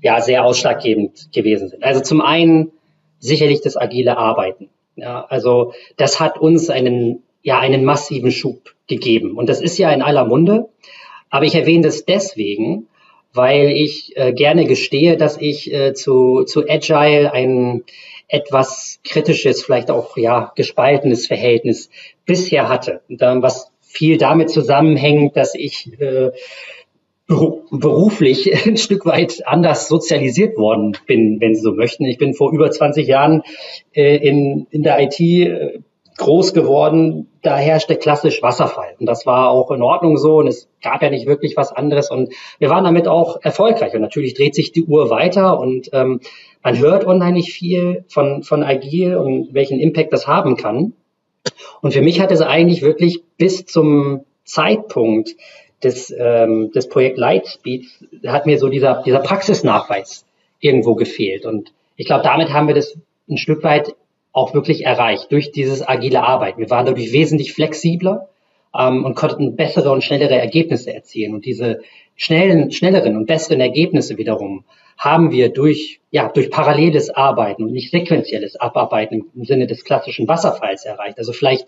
ja, 0.00 0.20
sehr 0.20 0.44
ausschlaggebend 0.44 1.30
gewesen 1.32 1.68
sind. 1.68 1.84
Also 1.84 2.00
zum 2.00 2.22
einen 2.22 2.72
sicherlich 3.18 3.60
das 3.60 3.76
agile 3.76 4.16
Arbeiten. 4.16 4.70
Ja, 4.96 5.26
also 5.28 5.72
das 5.96 6.20
hat 6.20 6.38
uns 6.38 6.70
einen, 6.70 7.22
ja, 7.42 7.58
einen 7.58 7.84
massiven 7.84 8.30
Schub 8.30 8.74
gegeben. 8.86 9.36
Und 9.36 9.48
das 9.48 9.60
ist 9.60 9.78
ja 9.78 9.92
in 9.92 10.02
aller 10.02 10.24
Munde. 10.24 10.68
Aber 11.30 11.44
ich 11.44 11.54
erwähne 11.54 11.82
das 11.82 12.04
deswegen, 12.04 12.86
weil 13.32 13.70
ich 13.70 14.16
äh, 14.16 14.32
gerne 14.32 14.64
gestehe, 14.64 15.16
dass 15.16 15.36
ich 15.36 15.72
äh, 15.72 15.92
zu, 15.92 16.44
zu 16.44 16.68
Agile 16.68 17.32
ein 17.32 17.84
etwas 18.28 19.00
kritisches, 19.04 19.64
vielleicht 19.64 19.90
auch 19.90 20.16
ja 20.16 20.52
gespaltenes 20.54 21.26
Verhältnis 21.26 21.90
bisher 22.26 22.68
hatte. 22.68 23.00
Was 23.08 23.72
viel 23.80 24.18
damit 24.18 24.50
zusammenhängt, 24.50 25.36
dass 25.36 25.54
ich 25.54 25.98
äh, 25.98 26.30
beruflich 27.26 28.66
ein 28.66 28.76
Stück 28.76 29.06
weit 29.06 29.46
anders 29.46 29.88
sozialisiert 29.88 30.56
worden 30.56 30.96
bin, 31.06 31.40
wenn 31.40 31.54
Sie 31.54 31.60
so 31.60 31.72
möchten. 31.72 32.04
Ich 32.04 32.18
bin 32.18 32.34
vor 32.34 32.52
über 32.52 32.70
20 32.70 33.06
Jahren 33.06 33.42
äh, 33.92 34.16
in, 34.16 34.66
in 34.70 34.82
der 34.82 35.00
IT 35.00 35.20
äh, 35.20 35.80
groß 36.16 36.52
geworden. 36.52 37.28
Da 37.42 37.56
herrschte 37.56 37.96
klassisch 37.96 38.42
Wasserfall. 38.42 38.94
Und 38.98 39.06
das 39.06 39.24
war 39.24 39.50
auch 39.50 39.70
in 39.70 39.82
Ordnung 39.82 40.16
so. 40.16 40.38
Und 40.38 40.48
es 40.48 40.68
gab 40.82 41.02
ja 41.02 41.10
nicht 41.10 41.26
wirklich 41.26 41.56
was 41.56 41.72
anderes. 41.72 42.10
Und 42.10 42.32
wir 42.58 42.70
waren 42.70 42.84
damit 42.84 43.08
auch 43.08 43.40
erfolgreich. 43.42 43.94
Und 43.94 44.02
natürlich 44.02 44.34
dreht 44.34 44.54
sich 44.54 44.72
die 44.72 44.84
Uhr 44.84 45.10
weiter. 45.10 45.58
Und 45.58 45.90
ähm, 45.92 46.20
man 46.62 46.78
hört 46.78 47.04
unheimlich 47.04 47.52
viel 47.52 48.04
von, 48.08 48.42
von 48.42 48.62
Agil 48.62 49.16
und 49.16 49.54
welchen 49.54 49.80
Impact 49.80 50.12
das 50.12 50.26
haben 50.26 50.56
kann. 50.56 50.92
Und 51.80 51.92
für 51.92 52.02
mich 52.02 52.20
hat 52.20 52.32
es 52.32 52.40
eigentlich 52.40 52.82
wirklich 52.82 53.22
bis 53.36 53.64
zum 53.64 54.24
Zeitpunkt 54.44 55.36
des, 55.82 56.14
ähm, 56.16 56.72
des 56.72 56.88
Projekt 56.88 57.18
Lightspeed 57.18 57.86
hat 58.26 58.46
mir 58.46 58.58
so 58.58 58.68
dieser, 58.68 59.02
dieser 59.04 59.20
Praxisnachweis 59.20 60.24
irgendwo 60.60 60.94
gefehlt. 60.94 61.46
Und 61.46 61.72
ich 61.96 62.06
glaube, 62.06 62.24
damit 62.24 62.52
haben 62.52 62.66
wir 62.66 62.74
das 62.74 62.96
ein 63.28 63.36
Stück 63.36 63.62
weit 63.62 63.94
auch 64.32 64.54
wirklich 64.54 64.84
erreicht 64.84 65.30
durch 65.30 65.52
dieses 65.52 65.86
agile 65.86 66.22
Arbeiten. 66.22 66.60
Wir 66.60 66.70
waren 66.70 66.86
dadurch 66.86 67.12
wesentlich 67.12 67.52
flexibler 67.52 68.28
ähm, 68.76 69.04
und 69.04 69.14
konnten 69.14 69.56
bessere 69.56 69.90
und 69.90 70.02
schnellere 70.02 70.36
Ergebnisse 70.36 70.92
erzielen. 70.92 71.34
Und 71.34 71.44
diese 71.44 71.80
schnellen, 72.16 72.70
schnelleren 72.72 73.16
und 73.16 73.26
besseren 73.26 73.60
Ergebnisse 73.60 74.18
wiederum 74.18 74.64
haben 74.98 75.30
wir 75.30 75.50
durch, 75.50 76.00
ja, 76.10 76.28
durch 76.28 76.50
paralleles 76.50 77.08
Arbeiten 77.08 77.62
und 77.62 77.72
nicht 77.72 77.90
sequentielles 77.90 78.56
Abarbeiten 78.56 79.30
im 79.34 79.44
Sinne 79.44 79.66
des 79.66 79.84
klassischen 79.84 80.28
Wasserfalls 80.28 80.84
erreicht. 80.84 81.18
Also 81.18 81.32
vielleicht 81.32 81.66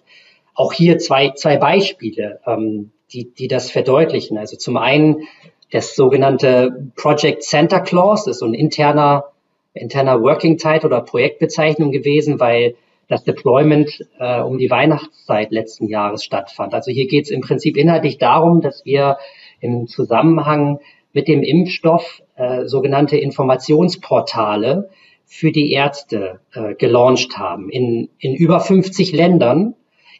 auch 0.55 0.73
hier 0.73 0.99
zwei, 0.99 1.31
zwei 1.31 1.57
Beispiele. 1.57 2.41
Ähm, 2.47 2.91
die, 3.13 3.33
die 3.33 3.49
das 3.49 3.71
verdeutlichen. 3.71 4.39
Also 4.39 4.57
zum 4.57 4.77
einen 4.77 5.29
das 5.71 5.95
sogenannte 5.95 6.91
Project 6.97 7.43
Santa 7.45 7.81
Claus, 7.81 8.25
das 8.25 8.37
ist 8.37 8.41
so 8.41 8.47
ein 8.47 8.55
interner, 8.55 9.27
interner 9.75 10.21
Working 10.21 10.59
Title 10.59 10.87
oder 10.87 11.01
Projektbezeichnung 11.01 11.93
gewesen, 11.93 12.41
weil 12.41 12.75
das 13.09 13.25
Deployment 13.25 14.07
äh, 14.19 14.41
um 14.41 14.59
die 14.59 14.71
Weihnachtszeit 14.71 15.51
letzten 15.51 15.89
Jahres 15.89 16.25
stattfand. 16.25 16.75
Also 16.75 16.91
hier 16.91 17.07
geht 17.07 17.25
es 17.25 17.31
im 17.31 17.41
Prinzip 17.41 17.77
inhaltlich 17.77 18.19
darum, 18.19 18.61
dass 18.61 18.85
wir 18.85 19.19
im 19.61 19.87
Zusammenhang 19.87 20.81
mit 21.13 21.29
dem 21.29 21.43
Impfstoff 21.43 22.23
äh, 22.37 22.67
sogenannte 22.67 23.17
Informationsportale 23.17 24.91
für 25.27 25.53
die 25.53 25.73
Ärzte 25.73 26.41
äh, 26.53 26.75
gelauncht 26.75 27.39
haben 27.39 27.71
in, 27.71 28.09
in 28.19 28.35
über 28.35 28.61
50 28.61 29.13
Ländern 29.13 29.75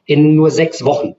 in 0.07 0.35
nur 0.35 0.51
sechs 0.51 0.85
Wochen. 0.85 1.17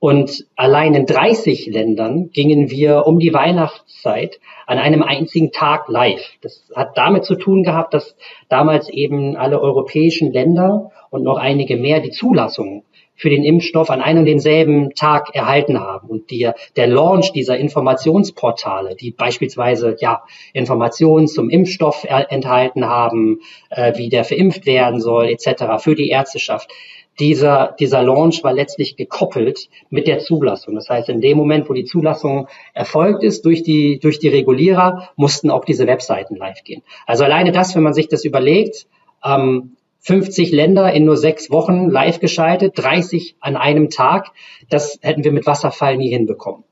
Und 0.00 0.46
allein 0.54 0.94
in 0.94 1.06
30 1.06 1.66
Ländern 1.66 2.30
gingen 2.30 2.70
wir 2.70 3.06
um 3.06 3.18
die 3.18 3.34
Weihnachtszeit 3.34 4.38
an 4.66 4.78
einem 4.78 5.02
einzigen 5.02 5.50
Tag 5.50 5.88
live. 5.88 6.24
Das 6.40 6.70
hat 6.74 6.96
damit 6.96 7.24
zu 7.24 7.34
tun 7.34 7.64
gehabt, 7.64 7.94
dass 7.94 8.14
damals 8.48 8.88
eben 8.88 9.36
alle 9.36 9.60
europäischen 9.60 10.32
Länder 10.32 10.92
und 11.10 11.24
noch 11.24 11.36
einige 11.36 11.76
mehr 11.76 12.00
die 12.00 12.10
Zulassung 12.10 12.84
für 13.18 13.28
den 13.28 13.44
Impfstoff 13.44 13.90
an 13.90 14.00
einem 14.00 14.20
und 14.20 14.26
denselben 14.26 14.94
Tag 14.94 15.34
erhalten 15.34 15.80
haben. 15.80 16.08
Und 16.08 16.30
die, 16.30 16.50
der 16.76 16.86
Launch 16.86 17.32
dieser 17.32 17.58
Informationsportale, 17.58 18.94
die 18.94 19.10
beispielsweise 19.10 19.96
ja 20.00 20.22
Informationen 20.54 21.26
zum 21.26 21.50
Impfstoff 21.50 22.04
enthalten 22.04 22.86
haben, 22.86 23.40
äh, 23.70 23.92
wie 23.96 24.08
der 24.08 24.24
verimpft 24.24 24.64
werden 24.64 25.00
soll, 25.00 25.28
etc. 25.28 25.82
für 25.82 25.96
die 25.96 26.08
Ärzteschaft, 26.08 26.70
dieser, 27.18 27.74
dieser 27.80 28.02
Launch 28.04 28.44
war 28.44 28.52
letztlich 28.52 28.96
gekoppelt 28.96 29.68
mit 29.90 30.06
der 30.06 30.20
Zulassung. 30.20 30.76
Das 30.76 30.88
heißt, 30.88 31.08
in 31.08 31.20
dem 31.20 31.36
Moment, 31.36 31.68
wo 31.68 31.72
die 31.72 31.84
Zulassung 31.84 32.46
erfolgt 32.74 33.24
ist 33.24 33.44
durch 33.44 33.64
die, 33.64 33.98
durch 33.98 34.20
die 34.20 34.28
Regulierer, 34.28 35.10
mussten 35.16 35.50
auch 35.50 35.64
diese 35.64 35.88
Webseiten 35.88 36.36
live 36.36 36.62
gehen. 36.62 36.82
Also 37.06 37.24
alleine 37.24 37.50
das, 37.50 37.74
wenn 37.74 37.82
man 37.82 37.94
sich 37.94 38.06
das 38.06 38.24
überlegt, 38.24 38.86
ähm, 39.24 39.76
50 40.08 40.52
Länder 40.52 40.90
in 40.94 41.04
nur 41.04 41.18
sechs 41.18 41.50
Wochen 41.50 41.90
live 41.90 42.18
geschaltet, 42.18 42.72
30 42.76 43.36
an 43.40 43.56
einem 43.56 43.90
Tag, 43.90 44.28
das 44.70 44.98
hätten 45.02 45.22
wir 45.22 45.32
mit 45.32 45.44
Wasserfall 45.44 45.98
nie 45.98 46.08
hinbekommen. 46.08 46.64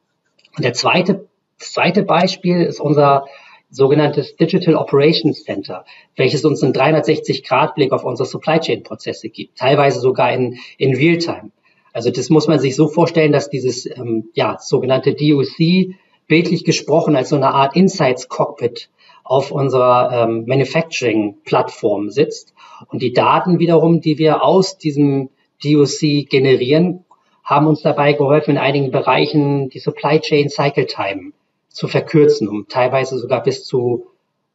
Und 0.57 0.65
der 0.65 0.73
zweite, 0.73 1.29
zweite 1.59 2.03
Beispiel 2.03 2.63
ist 2.63 2.81
unser 2.81 3.27
sogenanntes 3.69 4.37
Digital 4.37 4.75
Operations 4.75 5.45
Center, 5.45 5.85
welches 6.17 6.47
uns 6.47 6.63
einen 6.63 6.73
360-Grad-Blick 6.73 7.93
auf 7.93 8.05
unsere 8.05 8.27
Supply 8.27 8.59
Chain-Prozesse 8.59 9.29
gibt, 9.29 9.59
teilweise 9.59 10.01
sogar 10.01 10.33
in, 10.33 10.57
in 10.79 10.97
Realtime. 10.97 11.51
Also 11.93 12.11
das 12.11 12.31
muss 12.31 12.49
man 12.49 12.59
sich 12.59 12.75
so 12.75 12.89
vorstellen, 12.89 13.33
dass 13.33 13.51
dieses 13.51 13.85
ähm, 13.85 14.31
ja, 14.33 14.57
sogenannte 14.59 15.13
DOC 15.13 15.95
bildlich 16.27 16.65
gesprochen 16.65 17.17
als 17.17 17.29
so 17.29 17.37
eine 17.37 17.53
Art 17.53 17.77
Insights 17.77 18.31
Cockpit 18.31 18.89
auf 19.25 19.53
unserer 19.53 20.25
ähm, 20.25 20.45
Manufacturing-Plattform 20.47 22.09
sitzt. 22.09 22.55
Und 22.89 23.03
die 23.03 23.13
Daten 23.13 23.59
wiederum, 23.59 24.01
die 24.01 24.19
wir 24.19 24.43
aus 24.43 24.79
diesem 24.79 25.31
DOC 25.63 26.29
generieren, 26.29 27.05
haben 27.43 27.67
uns 27.67 27.83
dabei 27.83 28.13
geholfen, 28.13 28.53
in 28.53 28.59
einigen 28.59 28.91
Bereichen 28.91 29.69
die 29.71 29.79
Supply 29.79 30.21
Chain 30.21 30.49
Cycle 30.49 30.87
Time 30.87 31.33
zu 31.69 31.89
verkürzen, 31.89 32.49
um 32.49 32.67
teilweise 32.69 33.19
sogar 33.19 33.43
bis 33.43 33.65
zu 33.65 34.07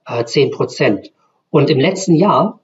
äh, 0.05 0.25
10 0.25 0.51
Prozent. 0.51 1.11
Und 1.49 1.69
im 1.69 1.79
letzten 1.79 2.15
Jahr 2.15 2.59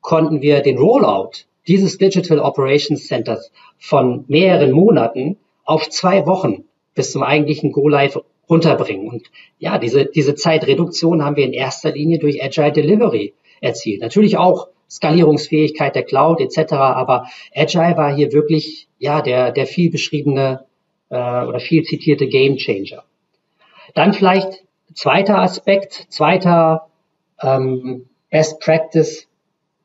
konnten 0.00 0.42
wir 0.42 0.60
den 0.60 0.78
Rollout 0.78 1.44
dieses 1.66 1.98
Digital 1.98 2.40
Operations 2.40 3.06
Centers 3.06 3.52
von 3.78 4.24
mehreren 4.28 4.72
Monaten 4.72 5.36
auf 5.64 5.88
zwei 5.88 6.26
Wochen 6.26 6.64
bis 6.94 7.12
zum 7.12 7.22
eigentlichen 7.22 7.72
Go 7.72 7.88
Live 7.88 8.18
runterbringen. 8.48 9.08
Und 9.08 9.30
ja, 9.58 9.78
diese, 9.78 10.06
diese 10.06 10.34
Zeitreduktion 10.34 11.24
haben 11.24 11.36
wir 11.36 11.44
in 11.44 11.52
erster 11.52 11.92
Linie 11.92 12.18
durch 12.18 12.42
Agile 12.42 12.72
Delivery 12.72 13.34
erzielt. 13.60 14.00
Natürlich 14.00 14.36
auch 14.36 14.68
Skalierungsfähigkeit 14.90 15.94
der 15.94 16.02
Cloud 16.02 16.40
etc. 16.40 16.72
Aber 16.72 17.26
Agile 17.54 17.96
war 17.96 18.14
hier 18.14 18.32
wirklich 18.32 18.88
ja 18.98 19.22
der, 19.22 19.52
der 19.52 19.66
viel 19.66 19.90
beschriebene 19.90 20.64
äh, 21.10 21.14
oder 21.14 21.60
viel 21.60 21.84
zitierte 21.84 22.26
Game 22.26 22.56
Changer. 22.56 23.04
Dann 23.94 24.12
vielleicht 24.12 24.64
zweiter 24.94 25.38
Aspekt, 25.40 26.06
zweiter 26.08 26.88
ähm, 27.42 28.06
Best 28.30 28.60
Practice, 28.60 29.28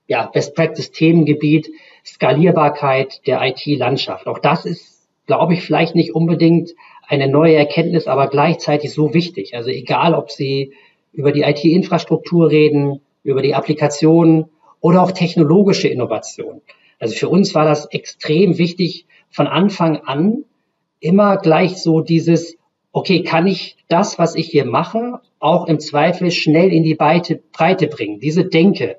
ja, 0.08 0.28
Best 0.28 0.56
Practice 0.56 0.91
Themengebiet, 0.91 1.70
Skalierbarkeit 2.06 3.26
der 3.26 3.41
IT-Landschaft. 3.41 4.28
Auch 4.28 4.39
das 4.39 4.65
ist, 4.65 5.08
glaube 5.26 5.54
ich, 5.54 5.63
vielleicht 5.63 5.96
nicht 5.96 6.13
unbedingt 6.13 6.72
eine 7.08 7.28
neue 7.28 7.56
Erkenntnis, 7.56 8.08
aber 8.08 8.28
gleichzeitig 8.28 8.94
so 8.94 9.13
wichtig. 9.13 9.56
Also 9.56 9.70
egal, 9.70 10.13
ob 10.13 10.32
Sie 10.32 10.74
über 11.13 11.32
die 11.32 11.41
IT-Infrastruktur 11.41 12.50
reden, 12.50 13.02
über 13.24 13.41
die 13.41 13.56
Applikationen 13.56 14.50
oder 14.86 15.02
auch 15.02 15.12
technologische 15.12 15.88
Innovation. 15.88 16.62
Also 17.00 17.15
für 17.15 17.28
uns 17.28 17.56
war 17.56 17.65
das 17.65 17.88
extrem 17.88 18.60
wichtig, 18.60 19.08
von 19.32 19.48
Anfang 19.48 20.02
an 20.06 20.45
immer 21.00 21.38
gleich 21.38 21.82
so 21.82 22.02
dieses, 22.02 22.56
okay, 22.91 23.24
kann 23.24 23.48
ich 23.48 23.78
das, 23.88 24.19
was 24.19 24.36
ich 24.36 24.45
hier 24.45 24.63
mache, 24.63 25.21
auch 25.39 25.65
im 25.65 25.80
Zweifel 25.80 26.30
schnell 26.30 26.71
in 26.71 26.84
die 26.84 26.93
Breite, 26.93 27.41
Breite 27.52 27.88
bringen? 27.88 28.19
Diese 28.19 28.45
Denke 28.45 28.98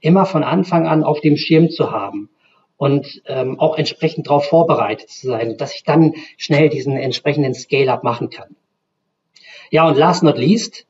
immer 0.00 0.26
von 0.26 0.42
Anfang 0.42 0.88
an 0.88 1.04
auf 1.04 1.20
dem 1.20 1.36
Schirm 1.36 1.70
zu 1.70 1.92
haben 1.92 2.30
und 2.76 3.22
ähm, 3.26 3.60
auch 3.60 3.78
entsprechend 3.78 4.26
darauf 4.26 4.46
vorbereitet 4.46 5.08
zu 5.08 5.28
sein, 5.28 5.56
dass 5.56 5.72
ich 5.72 5.84
dann 5.84 6.14
schnell 6.36 6.68
diesen 6.68 6.96
entsprechenden 6.96 7.54
Scale-up 7.54 8.02
machen 8.02 8.30
kann. 8.30 8.56
Ja, 9.70 9.86
und 9.86 9.96
last 9.96 10.24
not 10.24 10.36
least, 10.36 10.87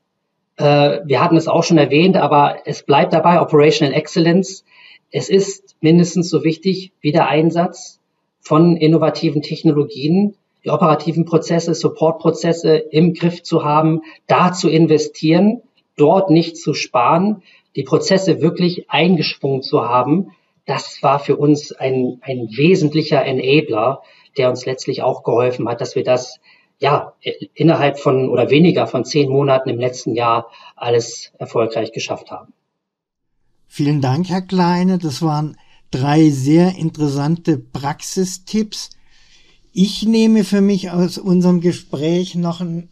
wir 0.59 1.21
hatten 1.21 1.37
es 1.37 1.47
auch 1.47 1.63
schon 1.63 1.77
erwähnt, 1.77 2.17
aber 2.17 2.57
es 2.65 2.83
bleibt 2.83 3.13
dabei, 3.13 3.41
Operational 3.41 3.93
Excellence. 3.93 4.65
Es 5.11 5.29
ist 5.29 5.75
mindestens 5.81 6.29
so 6.29 6.43
wichtig 6.43 6.91
wie 7.01 7.11
der 7.11 7.27
Einsatz 7.27 7.99
von 8.41 8.75
innovativen 8.75 9.41
Technologien, 9.41 10.35
die 10.65 10.69
operativen 10.69 11.25
Prozesse, 11.25 11.73
Supportprozesse 11.73 12.75
im 12.75 13.13
Griff 13.13 13.43
zu 13.43 13.63
haben, 13.63 14.01
da 14.27 14.51
zu 14.51 14.69
investieren, 14.69 15.61
dort 15.95 16.29
nicht 16.29 16.57
zu 16.57 16.73
sparen, 16.73 17.41
die 17.75 17.83
Prozesse 17.83 18.41
wirklich 18.41 18.89
eingeschwungen 18.89 19.61
zu 19.61 19.87
haben. 19.87 20.31
Das 20.65 21.01
war 21.01 21.19
für 21.19 21.37
uns 21.37 21.71
ein, 21.71 22.19
ein 22.21 22.49
wesentlicher 22.51 23.23
Enabler, 23.23 24.01
der 24.37 24.49
uns 24.49 24.65
letztlich 24.65 25.03
auch 25.03 25.23
geholfen 25.23 25.67
hat, 25.69 25.81
dass 25.81 25.95
wir 25.95 26.03
das 26.03 26.39
ja, 26.79 27.13
innerhalb 27.53 27.99
von 27.99 28.29
oder 28.29 28.49
weniger 28.49 28.87
von 28.87 29.03
zehn 29.03 29.29
Monaten 29.29 29.69
im 29.69 29.79
letzten 29.79 30.15
Jahr 30.15 30.49
alles 30.75 31.31
erfolgreich 31.37 31.91
geschafft 31.91 32.31
haben. 32.31 32.53
Vielen 33.67 34.01
Dank, 34.01 34.29
Herr 34.29 34.41
Kleine. 34.41 34.97
Das 34.97 35.21
waren 35.21 35.57
drei 35.91 36.29
sehr 36.29 36.75
interessante 36.75 37.57
Praxistipps. 37.57 38.91
Ich 39.73 40.03
nehme 40.03 40.43
für 40.43 40.61
mich 40.61 40.89
aus 40.89 41.17
unserem 41.17 41.61
Gespräch 41.61 42.35
noch 42.35 42.61
einen 42.61 42.89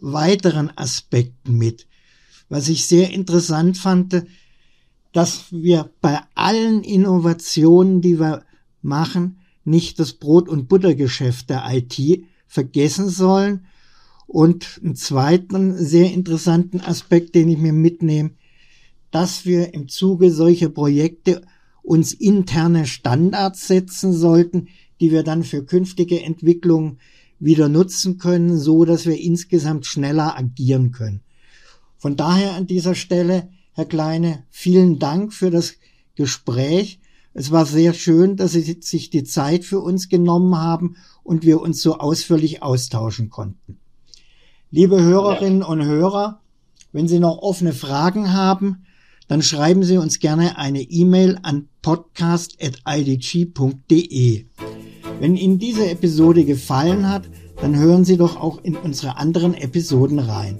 weiteren 0.00 0.76
Aspekt 0.76 1.48
mit, 1.48 1.86
was 2.48 2.68
ich 2.68 2.86
sehr 2.86 3.10
interessant 3.10 3.78
fand, 3.78 4.26
dass 5.12 5.46
wir 5.50 5.90
bei 6.00 6.20
allen 6.34 6.82
Innovationen, 6.82 8.00
die 8.00 8.18
wir 8.18 8.44
machen, 8.82 9.40
nicht 9.64 9.98
das 9.98 10.14
Brot- 10.14 10.48
und 10.48 10.68
Buttergeschäft 10.68 11.50
der 11.50 11.64
IT 11.70 12.24
vergessen 12.50 13.08
sollen. 13.08 13.66
Und 14.26 14.80
einen 14.82 14.96
zweiten 14.96 15.76
sehr 15.76 16.12
interessanten 16.12 16.80
Aspekt, 16.80 17.34
den 17.34 17.48
ich 17.48 17.58
mir 17.58 17.72
mitnehme, 17.72 18.32
dass 19.10 19.46
wir 19.46 19.72
im 19.74 19.88
Zuge 19.88 20.30
solcher 20.30 20.68
Projekte 20.68 21.42
uns 21.82 22.12
interne 22.12 22.86
Standards 22.86 23.66
setzen 23.66 24.12
sollten, 24.12 24.68
die 25.00 25.10
wir 25.10 25.22
dann 25.22 25.42
für 25.42 25.64
künftige 25.64 26.22
Entwicklungen 26.22 26.98
wieder 27.38 27.68
nutzen 27.68 28.18
können, 28.18 28.58
so 28.58 28.84
dass 28.84 29.06
wir 29.06 29.18
insgesamt 29.18 29.86
schneller 29.86 30.36
agieren 30.36 30.92
können. 30.92 31.22
Von 31.96 32.16
daher 32.16 32.52
an 32.52 32.66
dieser 32.66 32.94
Stelle, 32.94 33.48
Herr 33.72 33.86
Kleine, 33.86 34.44
vielen 34.50 34.98
Dank 34.98 35.32
für 35.32 35.50
das 35.50 35.74
Gespräch. 36.14 37.00
Es 37.32 37.52
war 37.52 37.64
sehr 37.64 37.94
schön, 37.94 38.36
dass 38.36 38.52
Sie 38.52 38.78
sich 38.80 39.10
die 39.10 39.24
Zeit 39.24 39.64
für 39.64 39.80
uns 39.80 40.08
genommen 40.08 40.56
haben 40.56 40.96
und 41.22 41.44
wir 41.44 41.60
uns 41.60 41.80
so 41.80 41.98
ausführlich 41.98 42.62
austauschen 42.62 43.30
konnten. 43.30 43.78
Liebe 44.72 45.00
Hörerinnen 45.00 45.62
und 45.62 45.84
Hörer, 45.84 46.40
wenn 46.92 47.06
Sie 47.06 47.20
noch 47.20 47.38
offene 47.38 47.72
Fragen 47.72 48.32
haben, 48.32 48.84
dann 49.28 49.42
schreiben 49.42 49.84
Sie 49.84 49.96
uns 49.96 50.18
gerne 50.18 50.58
eine 50.58 50.82
E-Mail 50.82 51.38
an 51.42 51.68
podcast.idg.de. 51.82 54.46
Wenn 55.20 55.36
Ihnen 55.36 55.60
diese 55.60 55.88
Episode 55.88 56.44
gefallen 56.44 57.08
hat, 57.08 57.30
dann 57.60 57.76
hören 57.76 58.04
Sie 58.04 58.16
doch 58.16 58.40
auch 58.40 58.58
in 58.64 58.76
unsere 58.76 59.18
anderen 59.18 59.54
Episoden 59.54 60.18
rein. 60.18 60.58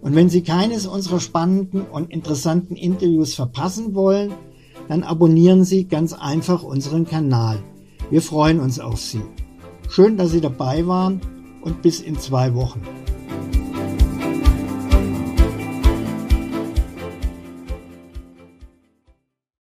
Und 0.00 0.16
wenn 0.16 0.28
Sie 0.28 0.42
keines 0.42 0.86
unserer 0.86 1.20
spannenden 1.20 1.82
und 1.82 2.10
interessanten 2.10 2.74
Interviews 2.74 3.34
verpassen 3.34 3.94
wollen, 3.94 4.34
dann 4.88 5.02
abonnieren 5.02 5.64
Sie 5.64 5.84
ganz 5.84 6.12
einfach 6.12 6.62
unseren 6.62 7.06
Kanal. 7.06 7.62
Wir 8.10 8.22
freuen 8.22 8.60
uns 8.60 8.80
auf 8.80 9.00
Sie. 9.00 9.22
Schön, 9.88 10.16
dass 10.16 10.30
Sie 10.30 10.40
dabei 10.40 10.86
waren 10.86 11.20
und 11.62 11.82
bis 11.82 12.00
in 12.00 12.18
zwei 12.18 12.54
Wochen. 12.54 12.82